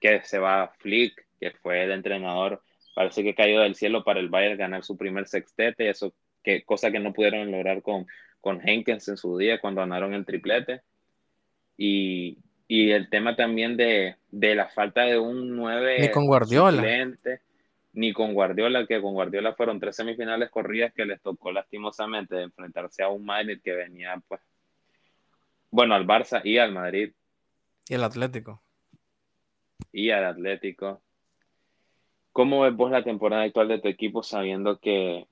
[0.00, 2.62] que se va Flick, que fue el entrenador,
[2.94, 6.90] parece que cayó del cielo para el Bayern ganar su primer sextete, eso que, cosa
[6.90, 8.06] que no pudieron lograr con,
[8.40, 10.82] con Henkens en su día cuando ganaron el triplete.
[11.76, 16.82] Y, y el tema también de, de, la falta de un 9 con Guardiola.
[17.92, 23.02] Ni con Guardiola, que con Guardiola fueron tres semifinales corridas que les tocó lastimosamente enfrentarse
[23.02, 24.40] a un Madrid que venía, pues,
[25.70, 27.12] bueno, al Barça y al Madrid.
[27.88, 28.62] Y al Atlético.
[29.92, 31.02] Y al Atlético.
[32.32, 35.26] ¿Cómo ves vos la temporada actual de tu equipo sabiendo que,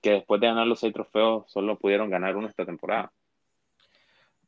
[0.00, 3.12] que después de ganar los seis trofeos solo pudieron ganar uno esta temporada?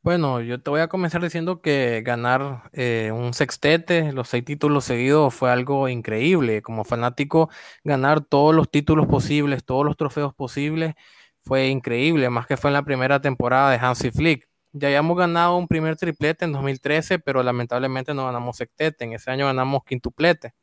[0.01, 4.85] Bueno, yo te voy a comenzar diciendo que ganar eh, un sextete, los seis títulos
[4.85, 6.61] seguidos, fue algo increíble.
[6.61, 7.49] Como fanático,
[7.83, 10.95] ganar todos los títulos posibles, todos los trofeos posibles,
[11.41, 14.47] fue increíble, más que fue en la primera temporada de Hansi Flick.
[14.71, 19.03] Ya habíamos ganado un primer triplete en 2013, pero lamentablemente no ganamos sextete.
[19.03, 20.53] En ese año ganamos quintuplete.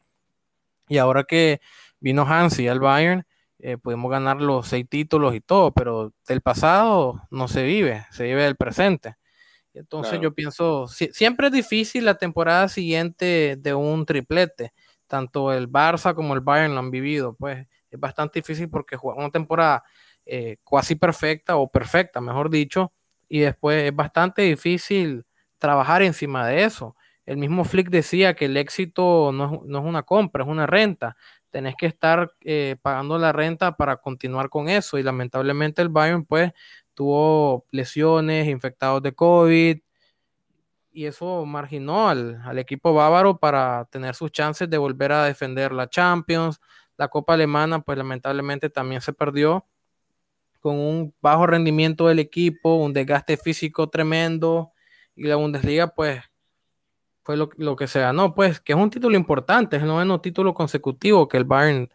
[0.88, 1.60] Y ahora que
[2.00, 3.26] vino Hansi al Bayern,
[3.58, 8.24] eh, pudimos ganar los seis títulos y todo, pero del pasado no se vive, se
[8.24, 9.16] vive del presente.
[9.76, 14.72] Entonces yo pienso, siempre es difícil la temporada siguiente de un triplete.
[15.06, 17.34] Tanto el Barça como el Bayern lo han vivido.
[17.34, 19.84] Pues es bastante difícil porque juegan una temporada
[20.24, 22.92] eh, casi perfecta o perfecta, mejor dicho,
[23.28, 25.24] y después es bastante difícil
[25.58, 26.96] trabajar encima de eso.
[27.24, 31.16] El mismo Flick decía que el éxito no es, una compra, es una renta.
[31.50, 36.24] Tenés que estar eh, pagando la renta para continuar con eso y lamentablemente el Bayern
[36.24, 36.52] pues
[36.96, 39.78] tuvo lesiones, infectados de COVID,
[40.92, 45.90] y eso marginó al, equipo bávaro para tener sus chances de volver a defender la
[45.90, 46.58] Champions.
[46.96, 49.66] La Copa Alemana, pues lamentablemente también se perdió
[50.60, 54.72] con un bajo rendimiento del equipo, un desgaste físico tremendo,
[55.14, 56.22] y la Bundesliga, pues,
[57.22, 60.20] fue lo, lo que se ganó, pues, que es un título importante, es el noveno
[60.22, 61.90] título consecutivo que el Bayern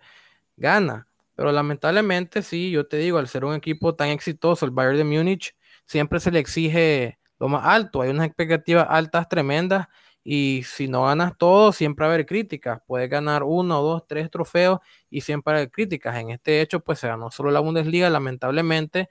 [0.57, 1.07] gana.
[1.41, 5.03] Pero lamentablemente, sí, yo te digo, al ser un equipo tan exitoso, el Bayern de
[5.05, 5.55] Múnich,
[5.87, 8.03] siempre se le exige lo más alto.
[8.03, 9.87] Hay unas expectativas altas tremendas
[10.23, 12.81] y si no ganas todo, siempre va a haber críticas.
[12.85, 16.15] Puedes ganar uno, dos, tres trofeos y siempre va a haber críticas.
[16.17, 19.09] En este hecho, pues se ganó solo la Bundesliga, lamentablemente.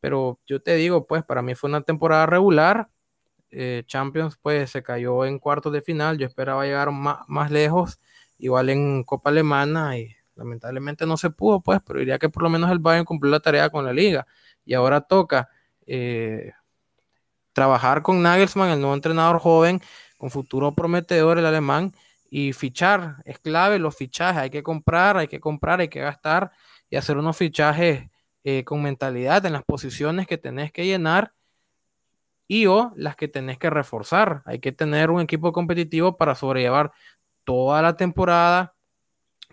[0.00, 2.90] Pero yo te digo, pues para mí fue una temporada regular.
[3.50, 6.18] Eh, Champions, pues se cayó en cuartos de final.
[6.18, 8.00] Yo esperaba llegar más, más lejos,
[8.38, 12.50] igual en Copa Alemana y Lamentablemente no se pudo, pues, pero diría que por lo
[12.50, 14.26] menos el Bayern cumplió la tarea con la liga.
[14.64, 15.48] Y ahora toca
[15.86, 16.52] eh,
[17.52, 19.80] trabajar con Nagelsmann, el nuevo entrenador joven,
[20.16, 21.92] con futuro prometedor, el alemán,
[22.30, 23.16] y fichar.
[23.26, 24.42] Es clave los fichajes.
[24.42, 26.50] Hay que comprar, hay que comprar, hay que gastar
[26.88, 28.08] y hacer unos fichajes
[28.44, 31.34] eh, con mentalidad en las posiciones que tenés que llenar
[32.48, 34.42] y o las que tenés que reforzar.
[34.46, 36.92] Hay que tener un equipo competitivo para sobrellevar
[37.44, 38.71] toda la temporada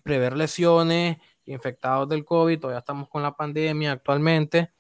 [0.10, 4.72] prever lesiones, infectados del COVID, todavía estamos con la pandemia actualmente,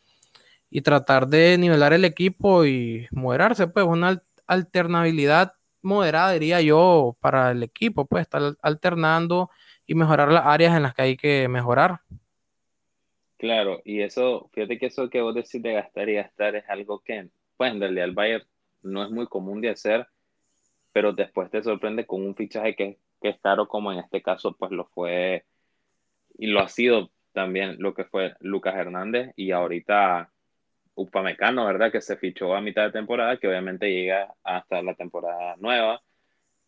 [0.72, 7.52] y tratar de nivelar el equipo y moderarse, pues una alternabilidad moderada, diría yo, para
[7.52, 9.52] el equipo, pues estar alternando
[9.86, 12.00] y mejorar las áreas en las que hay que mejorar.
[13.38, 17.02] Claro, y eso, fíjate que eso que vos decís de gastar y gastar es algo
[17.02, 18.46] que, pues en realidad el Bayern
[18.82, 20.08] no es muy común de hacer,
[20.92, 24.56] pero después te sorprende con un fichaje que que es caro como en este caso
[24.58, 25.46] pues lo fue
[26.38, 30.32] y lo ha sido también lo que fue Lucas Hernández y ahorita
[30.96, 31.92] Upamecano, ¿verdad?
[31.92, 36.02] Que se fichó a mitad de temporada, que obviamente llega hasta la temporada nueva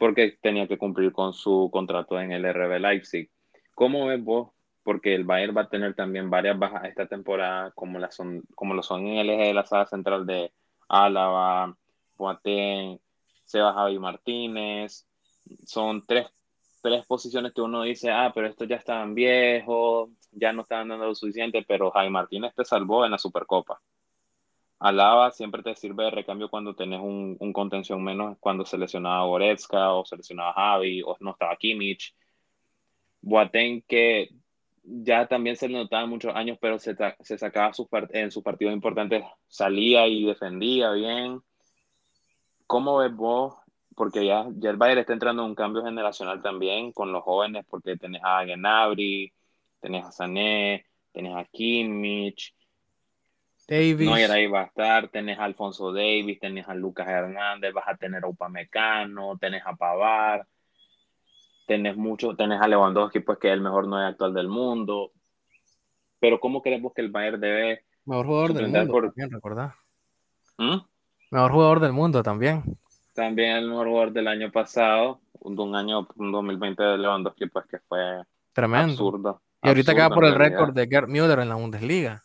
[0.02, 3.30] porque tenía que cumplir con su contrato en el RB Leipzig.
[3.76, 4.50] ¿Cómo ves vos?
[4.82, 8.74] Porque el Bayern va a tener también varias bajas esta temporada, como, las son, como
[8.74, 10.52] lo son en el eje de la sala central de
[10.90, 11.78] Álava,
[12.18, 13.00] Boateng,
[13.44, 15.06] Sebas Javi Martínez.
[15.66, 16.26] Son tres
[16.82, 21.06] tres posiciones que uno dice, ah, pero estos ya estaban viejos, ya no estaban dando
[21.06, 23.82] lo suficiente, pero Jaime Martínez te salvó en la Supercopa.
[24.80, 29.94] Alaba siempre te sirve de recambio cuando tenés un, un contención menos, cuando seleccionaba Goretzka
[29.94, 32.16] o seleccionaba Javi o no estaba Kimmich.
[33.22, 34.30] Boateng que
[34.84, 38.74] ya también se le notaba muchos años, pero se, se sacaba sus en sus partidos
[38.74, 41.42] importantes, salía y defendía bien.
[42.66, 43.61] ¿Cómo ves vos
[44.02, 47.64] porque ya, ya el Bayern está entrando en un cambio generacional también con los jóvenes,
[47.70, 49.32] porque tenés a Genabri,
[49.80, 52.52] tenés a Sané, tenés a Kimmich,
[53.68, 54.10] Davis.
[54.10, 57.96] No, ahí va a estar, tenés a Alfonso Davis, tenés a Lucas Hernández, vas a
[57.96, 60.48] tener a Upamecano, tenés a Pavar,
[61.68, 65.12] tenés mucho, tenés a Lewandowski, pues que es el mejor nueve actual del mundo.
[66.20, 67.86] Pero ¿cómo creemos que el Bayern debe...
[68.06, 69.76] Mejor jugador del mundo, también, recordar.
[70.58, 70.78] ¿Mm?
[71.30, 72.64] Mejor jugador del mundo también
[73.14, 77.80] también el mejor jugador del año pasado, un, año, un 2020 de Lewandowski, pues que
[77.80, 78.22] fue
[78.54, 78.92] Tremendo.
[78.92, 79.42] absurdo.
[79.64, 82.24] Y ahorita queda por el récord de Gerd Müller en la Bundesliga.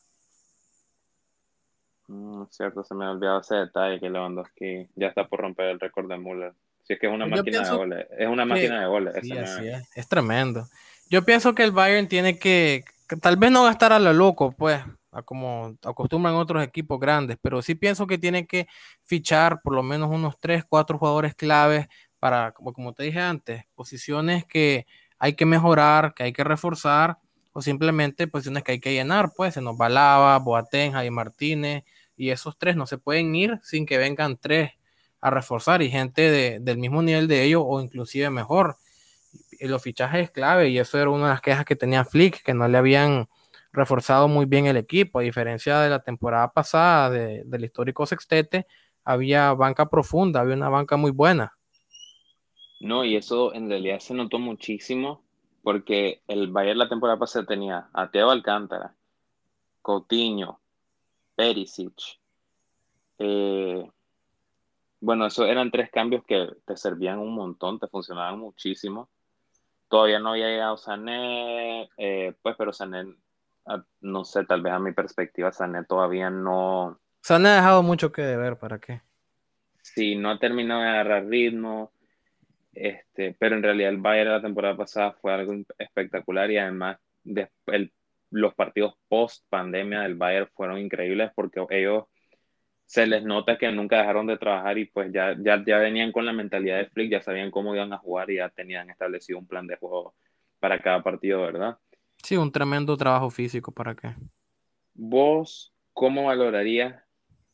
[2.09, 5.81] Mm, cierto, se me ha olvidado ese detalle que Lewandowski ya está por romper el
[5.81, 6.53] récord de Müller.
[6.85, 9.14] Si es que es una máquina de goles, es una máquina de goles.
[9.16, 9.88] es.
[9.96, 10.66] es tremendo.
[11.11, 12.85] Yo pienso que el Bayern tiene que,
[13.20, 14.81] tal vez no gastar a lo loco, pues,
[15.22, 18.66] como acostumbran otros equipos grandes, pero sí pienso que tiene que
[19.02, 21.87] fichar por lo menos unos 3, 4 jugadores claves
[22.18, 24.87] para, como, como te dije antes, posiciones que
[25.18, 27.18] hay que mejorar, que hay que reforzar,
[27.52, 31.85] o simplemente posiciones que hay que llenar, pues se nos va Lava, Boateng, Jaime Martínez,
[32.14, 34.72] y esos tres no se pueden ir sin que vengan tres
[35.20, 38.76] a reforzar y gente del mismo nivel de ellos o inclusive mejor.
[39.59, 42.42] Y los fichajes es clave y eso era una de las quejas que tenía Flick,
[42.42, 43.29] que no le habían
[43.76, 48.66] reforzado muy bien el equipo, a diferencia de la temporada pasada del histórico Sextete,
[49.04, 51.56] había banca profunda, había una banca muy buena.
[52.80, 55.22] No, y eso en realidad se notó muchísimo
[55.62, 58.94] porque el Bayern la temporada pasada tenía a Teo Alcántara,
[59.82, 60.60] Coutinho,
[61.34, 62.18] Perisic.
[63.18, 63.88] Eh,
[65.00, 69.08] bueno, eso eran tres cambios que te servían un montón, te funcionaban muchísimo.
[69.88, 73.14] Todavía no había llegado Sané, eh, pues, pero Sané,
[74.00, 77.00] no sé, tal vez a mi perspectiva, Sané todavía no.
[77.22, 79.02] Sané ha dejado mucho que deber, ¿para qué?
[79.83, 81.92] Sí, no ha terminado de agarrar ritmo.
[82.72, 86.98] Este, pero en realidad el Bayern la temporada pasada fue algo espectacular y además
[88.31, 92.05] los partidos post pandemia del Bayern fueron increíbles porque ellos
[92.85, 96.26] se les nota que nunca dejaron de trabajar y pues ya, ya, ya venían con
[96.26, 99.46] la mentalidad de Flick, ya sabían cómo iban a jugar y ya tenían establecido un
[99.46, 100.14] plan de juego
[100.61, 101.79] para cada partido, ¿verdad?
[102.22, 104.14] Sí, un tremendo trabajo físico, ¿para qué?
[104.94, 107.02] ¿Vos cómo valorarías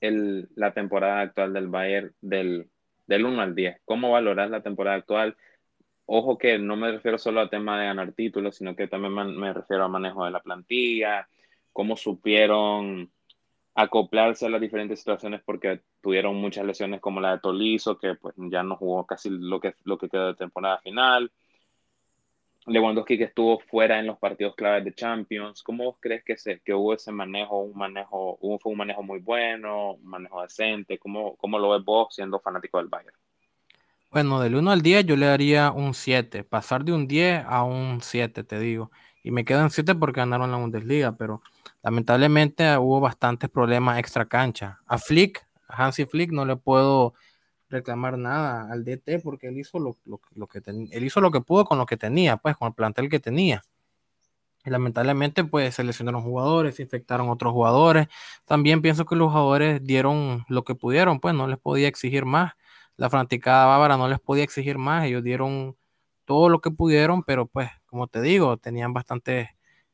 [0.01, 2.69] el, la temporada actual del Bayern del
[3.07, 5.37] del 1 al 10, ¿cómo valoras la temporada actual?
[6.07, 9.53] Ojo que no me refiero solo al tema de ganar títulos, sino que también me
[9.53, 11.29] refiero al manejo de la plantilla,
[11.73, 13.11] cómo supieron
[13.75, 18.35] acoplarse a las diferentes situaciones porque tuvieron muchas lesiones como la de Tolizo, que pues
[18.51, 21.31] ya no jugó casi lo que, lo que quedó de temporada final.
[22.67, 25.63] Lewandowski que estuvo fuera en los partidos claves de Champions.
[25.63, 29.19] ¿Cómo vos crees que, se, que hubo ese manejo, un manejo, fue un manejo muy
[29.19, 30.99] bueno, un manejo decente?
[30.99, 33.17] ¿Cómo, ¿Cómo lo ves vos siendo fanático del Bayern?
[34.11, 36.45] Bueno, del 1 al 10 yo le daría un 7.
[36.45, 38.91] Pasar de un 10 a un 7, te digo.
[39.23, 41.43] Y me quedo en 7 porque ganaron la Bundesliga, pero
[41.83, 44.81] lamentablemente hubo bastantes problemas extra cancha.
[44.87, 47.15] A Flick, a Hansi Flick, no le puedo
[47.73, 49.97] reclamar nada al DT porque él hizo lo,
[50.47, 53.21] que él hizo lo que pudo con lo que tenía, pues con el plantel que
[53.21, 53.63] tenía.
[54.65, 58.07] Y lamentablemente, pues se lesionaron jugadores, infectaron otros jugadores.
[58.45, 62.53] También pienso que los jugadores dieron lo que pudieron, pues no les podía exigir más.
[62.97, 65.05] La fanaticada bávara no les podía exigir más.
[65.05, 65.77] Ellos dieron
[66.25, 69.49] todo lo que pudieron, pero pues, como te digo, tenían bastantes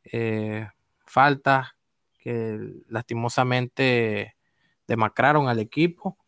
[0.04, 0.68] eh,
[1.06, 1.68] faltas
[2.18, 4.36] que lastimosamente
[4.86, 6.18] demacraron al equipo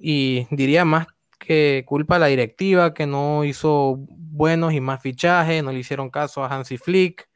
[0.00, 1.06] y diría más
[1.38, 6.10] que culpa a la directiva que no hizo buenos y más fichajes, no le hicieron
[6.10, 7.28] caso a Hansi Flick.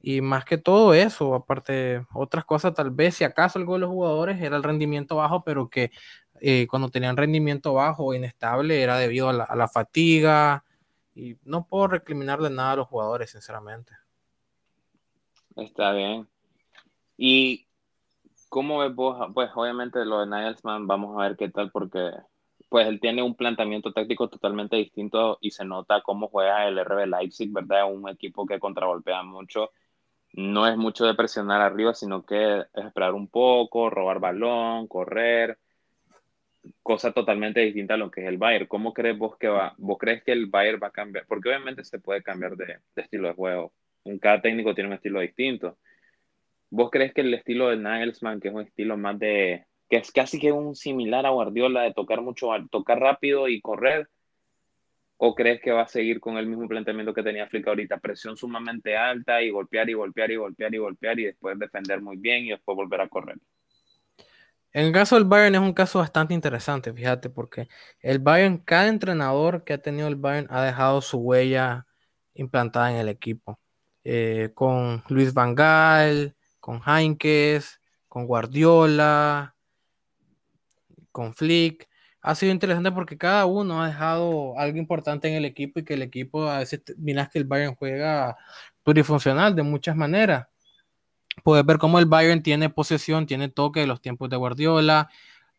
[0.00, 3.90] Y más que todo eso, aparte otras cosas, tal vez si acaso algo de los
[3.90, 5.90] jugadores era el rendimiento bajo, pero que
[6.40, 10.64] eh, cuando tenían rendimiento bajo o inestable era debido a la, a la, fatiga.
[11.16, 13.92] Y no puedo recriminarle nada a los jugadores, sinceramente.
[15.56, 16.28] Está bien.
[17.16, 17.67] Y
[18.48, 19.30] ¿Cómo ves vos?
[19.34, 22.12] Pues obviamente lo de Nagelsmann, vamos a ver qué tal, porque
[22.68, 27.06] pues él tiene un planteamiento táctico totalmente distinto y se nota cómo juega el RB
[27.06, 27.92] Leipzig, ¿verdad?
[27.92, 29.70] Un equipo que contragolpea mucho.
[30.34, 35.58] No es mucho de presionar arriba, sino que es esperar un poco, robar balón, correr,
[36.82, 38.66] cosa totalmente distinta a lo que es el Bayern.
[38.66, 39.74] ¿Cómo crees vos que va?
[39.78, 41.26] ¿Vos crees que el Bayern va a cambiar?
[41.26, 43.72] Porque obviamente se puede cambiar de, de estilo de juego.
[44.20, 45.78] Cada técnico tiene un estilo distinto
[46.70, 50.12] ¿Vos crees que el estilo de Nagelsmann, que es un estilo más de, que es
[50.12, 54.08] casi que un similar a Guardiola, de tocar mucho, tocar rápido y correr,
[55.16, 58.36] o crees que va a seguir con el mismo planteamiento que tenía Flick ahorita, presión
[58.36, 62.44] sumamente alta y golpear y golpear y golpear y golpear y después defender muy bien
[62.44, 63.36] y después volver a correr?
[64.72, 67.68] En el caso del Bayern es un caso bastante interesante, fíjate, porque
[68.00, 71.86] el Bayern, cada entrenador que ha tenido el Bayern ha dejado su huella
[72.34, 73.58] implantada en el equipo.
[74.04, 76.36] Eh, con Luis Van Gaal,
[76.68, 79.56] con Heinkes, con Guardiola,
[81.10, 81.88] con Flick.
[82.20, 85.94] Ha sido interesante porque cada uno ha dejado algo importante en el equipo y que
[85.94, 88.36] el equipo a veces miras que el Bayern juega
[88.82, 90.46] plurifuncional de muchas maneras.
[91.42, 95.08] Puedes ver cómo el Bayern tiene posesión, tiene toque de los tiempos de Guardiola,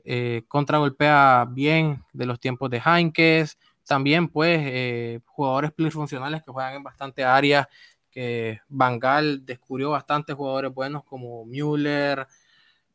[0.04, 3.58] eh, contragolpea bien de los tiempos de Heinkes.
[3.84, 7.68] También, pues, eh, jugadores plurifuncionales que juegan en bastante áreas
[8.10, 12.28] que Bangal descubrió bastantes jugadores buenos como Müller,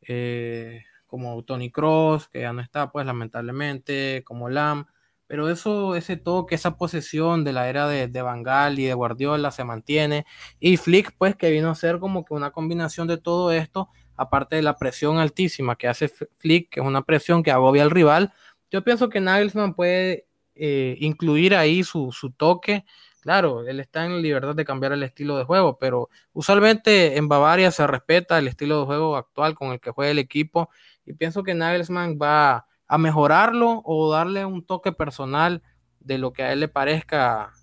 [0.03, 4.87] eh, como Tony Cross, que ya no está, pues lamentablemente, como Lam,
[5.27, 9.51] pero eso, ese toque, esa posesión de la era de, de Bangal y de Guardiola
[9.51, 10.27] se mantiene.
[10.61, 14.57] Y Flick, pues, que vino a ser como que una combinación de todo esto, aparte
[14.57, 18.33] de la presión altísima que hace Flick, que es una presión que agobia al rival.
[18.71, 22.85] Yo pienso que Nagelsmann puede eh, incluir ahí su, su toque.
[23.25, 27.71] Claro, él está en libertad de cambiar el estilo de juego, pero usualmente en Bavaria
[27.71, 30.69] se respeta el estilo de juego actual con el que juega el equipo
[31.07, 35.63] y pienso que Nagelsmann va a mejorarlo o darle un toque personal
[36.01, 37.55] de lo que a él le parezca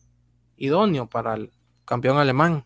[0.58, 1.52] idóneo para el
[1.86, 2.66] campeón alemán.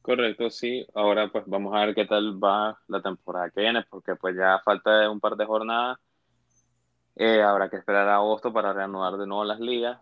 [0.00, 0.86] Correcto, sí.
[0.94, 4.62] Ahora pues vamos a ver qué tal va la temporada que viene, porque pues ya
[4.64, 5.98] falta un par de jornadas.
[7.16, 10.00] Eh, habrá que esperar a agosto para reanudar de nuevo las ligas.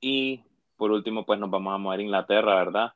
[0.00, 0.42] Y
[0.80, 2.92] por último, pues nos vamos a mover a Inglaterra, ¿verdad?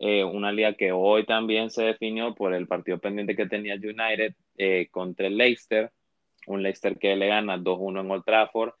[0.00, 4.34] Eh, una liga que hoy también se definió por el partido pendiente que tenía United
[4.58, 5.92] eh, contra el Leicester
[6.46, 8.72] un Leicester que le gana 2-1 en Old Trafford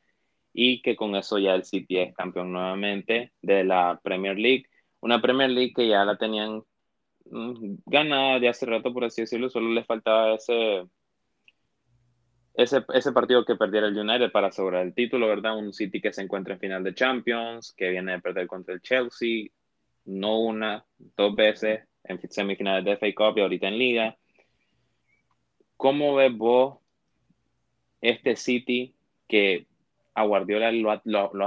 [0.52, 4.66] y que con eso ya el City es campeón nuevamente de la Premier League.
[5.00, 6.62] Una Premier League que ya la tenían
[7.26, 10.84] mm, ganada de hace rato, por así decirlo, solo les faltaba ese,
[12.62, 15.56] ese, ese partido que perdiera el United para asegurar el título, ¿verdad?
[15.56, 18.82] Un City que se encuentra en final de Champions, que viene de perder contra el
[18.82, 19.46] Chelsea,
[20.04, 20.84] no una,
[21.16, 24.16] dos veces en semifinales de FA Cup y ahorita en Liga.
[25.76, 26.78] ¿Cómo ves vos
[28.00, 28.94] este City
[29.26, 29.66] que
[30.14, 30.90] a Guardiola lo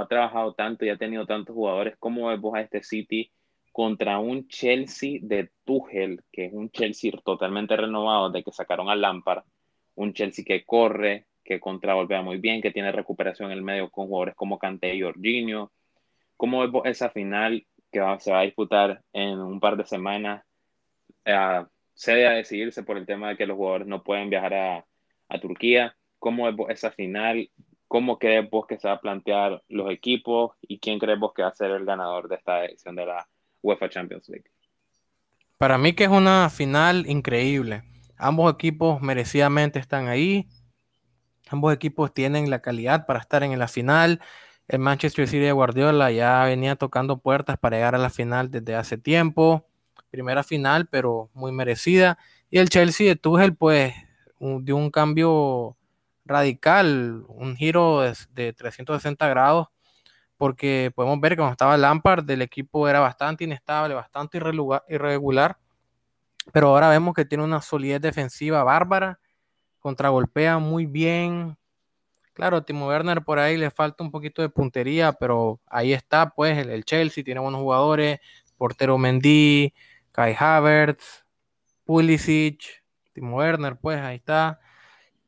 [0.00, 3.30] ha, trabajado tanto y ha tenido tantos jugadores, ¿cómo ves vos a este City
[3.72, 8.96] contra un Chelsea de Tuchel, que es un Chelsea totalmente renovado, de que sacaron a
[8.96, 9.44] Lampard,
[9.96, 14.06] un Chelsea que corre, que contravolvea muy bien, que tiene recuperación en el medio con
[14.06, 15.72] jugadores como Kanté y Jorginho.
[16.36, 20.44] ¿Cómo ves vos esa final que se va a disputar en un par de semanas?
[21.24, 21.64] Eh,
[21.94, 24.86] se debe decidirse por el tema de que los jugadores no pueden viajar a,
[25.28, 27.50] a Turquía cómo es esa final,
[27.86, 31.42] cómo crees vos que se va a plantear los equipos y quién crees vos que
[31.42, 33.28] va a ser el ganador de esta edición de la
[33.62, 34.50] UEFA Champions League.
[35.58, 37.82] Para mí que es una final increíble.
[38.16, 40.48] Ambos equipos merecidamente están ahí.
[41.48, 44.20] Ambos equipos tienen la calidad para estar en la final.
[44.66, 48.74] El Manchester City de Guardiola ya venía tocando puertas para llegar a la final desde
[48.76, 49.66] hace tiempo.
[50.10, 52.18] Primera final, pero muy merecida.
[52.50, 53.94] Y el Chelsea de Tuchel, pues,
[54.38, 55.76] dio un cambio
[56.24, 59.68] radical, un giro de, 360 grados,
[60.36, 65.58] porque podemos ver que cuando estaba Lampard, el equipo era bastante inestable, bastante irregular,
[66.52, 69.20] pero ahora vemos que tiene una solidez defensiva bárbara,
[69.80, 71.56] contragolpea muy bien.
[72.34, 76.58] Claro, Timo Werner por ahí le falta un poquito de puntería, pero ahí está, pues,
[76.58, 78.20] el, el Chelsea tiene buenos jugadores,
[78.56, 79.72] portero Mendy,
[80.12, 81.24] Kai Havertz,
[81.84, 82.82] Pulisic,
[83.12, 84.60] Timo Werner, pues, ahí está.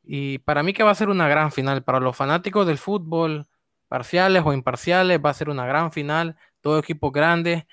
[0.03, 1.83] Y para mí que va a ser una gran final.
[1.83, 3.45] Para los fanáticos del fútbol,
[3.89, 6.37] parciales o imparciales, va a ser una gran final.
[6.61, 7.67] Todo equipo grande.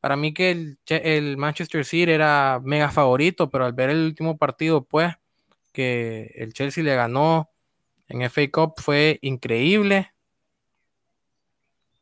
[0.00, 4.84] Para mí que el, Manchester City era mega favorito, pero al ver el último partido,
[4.84, 5.14] pues,
[5.72, 7.50] que el Chelsea le ganó
[8.08, 10.12] en FA Cup fue increíble.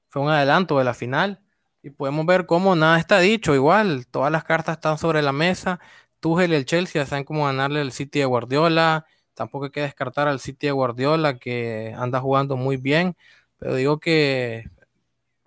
[0.08, 1.40] Fue un adelanto de la final.
[1.82, 3.54] Y podemos ver cómo nada está dicho.
[3.54, 5.80] Igual, todas las cartas están sobre la mesa.
[6.20, 9.06] Tuchel y el Chelsea saben cómo ganarle el City de Guardiola
[9.38, 13.16] Tampoco hay que descartar al City de Guardiola que anda jugando muy bien,
[13.56, 14.68] pero digo que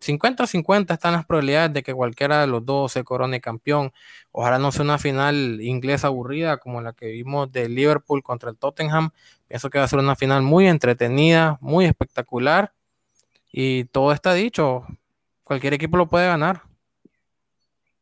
[0.02, 3.92] 50-50 están las probabilidades de que cualquiera de los dos se corone campeón.
[4.32, 8.58] Ojalá no sea una final inglesa aburrida como la que vimos de Liverpool contra el
[8.58, 9.12] Tottenham.
[9.48, 12.74] Pienso que va a ser una final muy entretenida, muy espectacular.
[13.52, 14.86] Y todo está dicho.
[15.44, 16.64] Cualquier equipo lo puede ganar.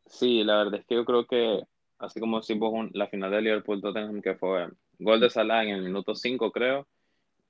[0.05, 1.63] Sí, la verdad es que yo creo que,
[1.97, 4.69] así como vos la final de Liverpool-Tottenham, que fue
[4.99, 6.87] Gol de Salah en el minuto 5, creo,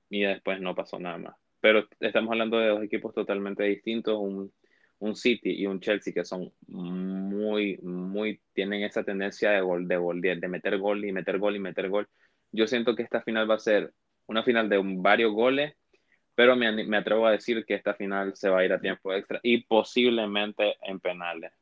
[0.08, 1.34] y después no pasó nada más.
[1.60, 4.52] Pero estamos hablando de dos equipos totalmente distintos, un,
[5.00, 9.96] un City y un Chelsea que son muy, muy, tienen esa tendencia de gol, de
[9.96, 12.08] gol, de, meter gol y meter gol y meter gol.
[12.52, 13.92] Yo siento que esta final va a ser
[14.26, 15.74] una final de varios goles,
[16.34, 19.12] pero me, me atrevo a decir que esta final se va a ir a tiempo
[19.12, 21.52] extra y posiblemente en penales.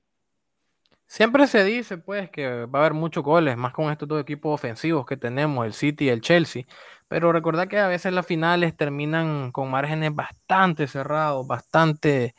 [1.10, 4.52] Siempre se dice, pues, que va a haber muchos goles, más con estos dos equipos
[4.54, 6.64] ofensivos que tenemos, el City y el Chelsea.
[7.08, 12.34] Pero recordad que a veces las finales terminan con márgenes bastante cerrados, bastante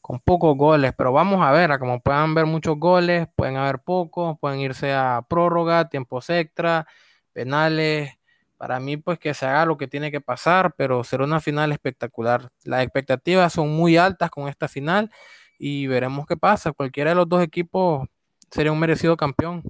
[0.00, 0.92] con pocos goles.
[0.96, 4.94] Pero vamos a ver, a como puedan ver muchos goles, pueden haber pocos, pueden irse
[4.94, 6.86] a prórroga, tiempos extra,
[7.34, 8.12] penales.
[8.56, 11.72] Para mí, pues que se haga lo que tiene que pasar, pero será una final
[11.72, 12.50] espectacular.
[12.64, 15.10] Las expectativas son muy altas con esta final
[15.58, 16.72] y veremos qué pasa.
[16.72, 18.08] Cualquiera de los dos equipos
[18.54, 19.64] sería un merecido campeón.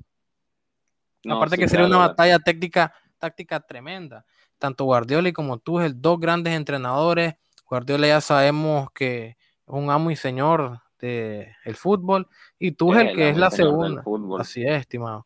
[1.29, 4.27] Aparte que sería una batalla táctica, táctica tremenda.
[4.59, 7.35] Tanto Guardiola como tú, dos grandes entrenadores,
[7.67, 12.29] Guardiola ya sabemos que es un amo y señor del el fútbol
[12.59, 14.05] y Tuchel que es la segunda.
[14.39, 15.25] Así es, estimado.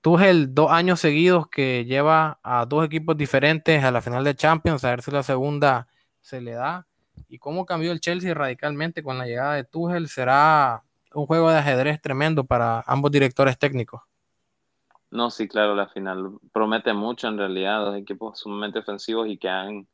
[0.00, 4.84] Tuchel dos años seguidos que lleva a dos equipos diferentes a la final de Champions,
[4.84, 5.86] a ver si la segunda
[6.20, 6.86] se le da.
[7.28, 10.08] ¿Y cómo cambió el Chelsea radicalmente con la llegada de Tuchel?
[10.08, 10.82] Será
[11.14, 14.02] un juego de ajedrez tremendo para ambos directores técnicos.
[15.10, 19.48] No, sí, claro, la final promete mucho en realidad, dos equipos sumamente ofensivos y que
[19.48, 19.88] han,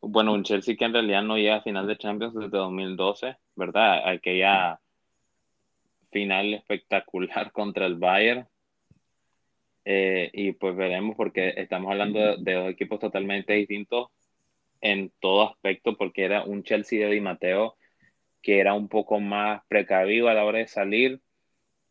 [0.00, 4.08] bueno, un Chelsea que en realidad no llega a final de Champions desde 2012, ¿verdad?
[4.08, 4.80] Aquella
[6.10, 8.48] final espectacular contra el Bayern.
[9.84, 14.08] Eh, y pues veremos porque estamos hablando de, dos equipos totalmente distintos
[14.80, 17.76] en todo aspecto, porque era un Chelsea de Di Matteo
[18.42, 21.20] que era un poco más precavido a la hora de salir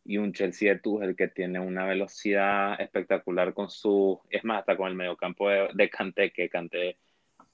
[0.03, 4.75] y un Chelsea de Tuchel que tiene una velocidad espectacular con su, es más, hasta
[4.75, 6.97] con el mediocampo de, de Kanté, que Kanté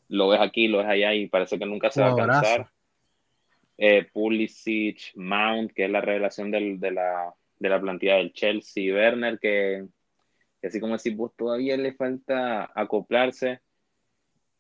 [0.08, 2.70] lo ves aquí, lo ves allá y parece que nunca se va a cansar.
[3.78, 8.94] Eh, Pulisic, Mount, que es la revelación del, de, la, de la plantilla del Chelsea,
[8.94, 9.86] Werner, que,
[10.64, 13.60] así como decís vos, todavía le falta acoplarse.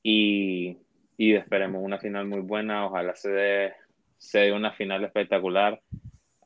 [0.03, 0.77] Y,
[1.17, 3.73] y esperemos una final muy buena, ojalá se dé,
[4.17, 5.81] se dé una final espectacular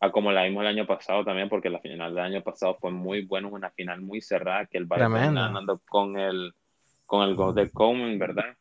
[0.02, 2.92] a como la vimos el año pasado también, porque la final del año pasado fue
[2.92, 6.54] muy bueno, una final muy cerrada, que el Bayern ganando con el,
[7.06, 8.56] con el gol de Coleman, ¿verdad?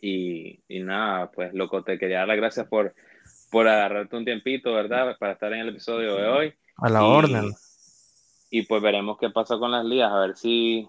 [0.00, 2.94] Y, y, nada, pues loco, te quería dar las gracias por,
[3.50, 5.16] por agarrarte un tiempito, ¿verdad?
[5.18, 6.54] Para estar en el episodio de hoy.
[6.78, 7.52] A la orden.
[8.50, 10.86] Y pues veremos qué pasa con las ligas, a ver si,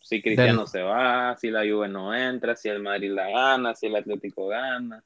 [0.00, 3.86] si Cristiano se va, si la Juve no entra, si el Madrid la gana, si
[3.86, 5.04] el Atlético gana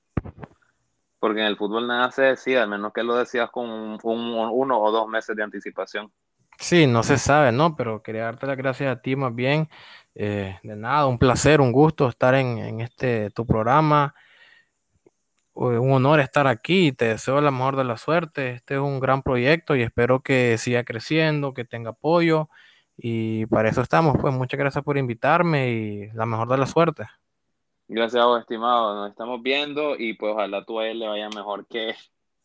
[1.18, 4.80] porque en el fútbol nada se decide, al menos que lo decías con un, uno
[4.80, 6.12] o dos meses de anticipación.
[6.58, 7.76] Sí, no se sabe, ¿no?
[7.76, 9.68] Pero quería darte las gracias a ti más bien.
[10.14, 14.14] Eh, de nada, un placer, un gusto estar en, este tu programa.
[15.54, 16.92] Un honor estar aquí.
[16.92, 18.52] Te deseo la mejor de la suerte.
[18.52, 22.48] Este es un gran proyecto y espero que siga creciendo, que tenga apoyo.
[22.96, 24.16] Y para eso estamos.
[24.20, 27.04] Pues muchas gracias por invitarme y la mejor de la suerte.
[27.89, 28.95] Gracias a vos, estimado.
[28.95, 31.95] Nos estamos viendo y pues ojalá tú a él le vaya mejor que,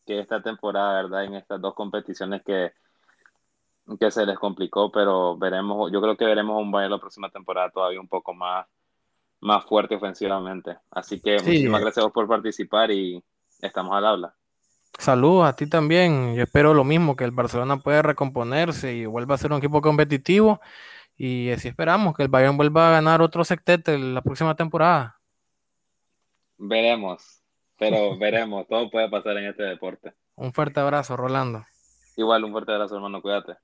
[0.06, 1.24] que esta temporada, ¿verdad?
[1.24, 2.72] En estas dos competiciones que,
[3.98, 7.70] que se les complicó, pero veremos, yo creo que veremos un Bayern la próxima temporada
[7.70, 8.66] todavía un poco más,
[9.40, 10.78] más fuerte ofensivamente.
[10.90, 13.22] Así que muchísimas gracias a vos por participar y
[13.60, 14.34] estamos al habla.
[14.98, 16.36] Saludos a ti también.
[16.36, 19.80] Yo espero lo mismo, que el Barcelona pueda recomponerse y vuelva a ser un equipo
[19.80, 20.60] competitivo.
[21.16, 25.18] Y así esperamos que el Bayern vuelva a ganar otro sectete la próxima temporada.
[26.64, 27.42] Veremos,
[27.76, 30.12] pero veremos, todo puede pasar en este deporte.
[30.36, 31.64] Un fuerte abrazo, Rolando.
[32.16, 33.54] Igual, un fuerte abrazo, hermano, cuídate.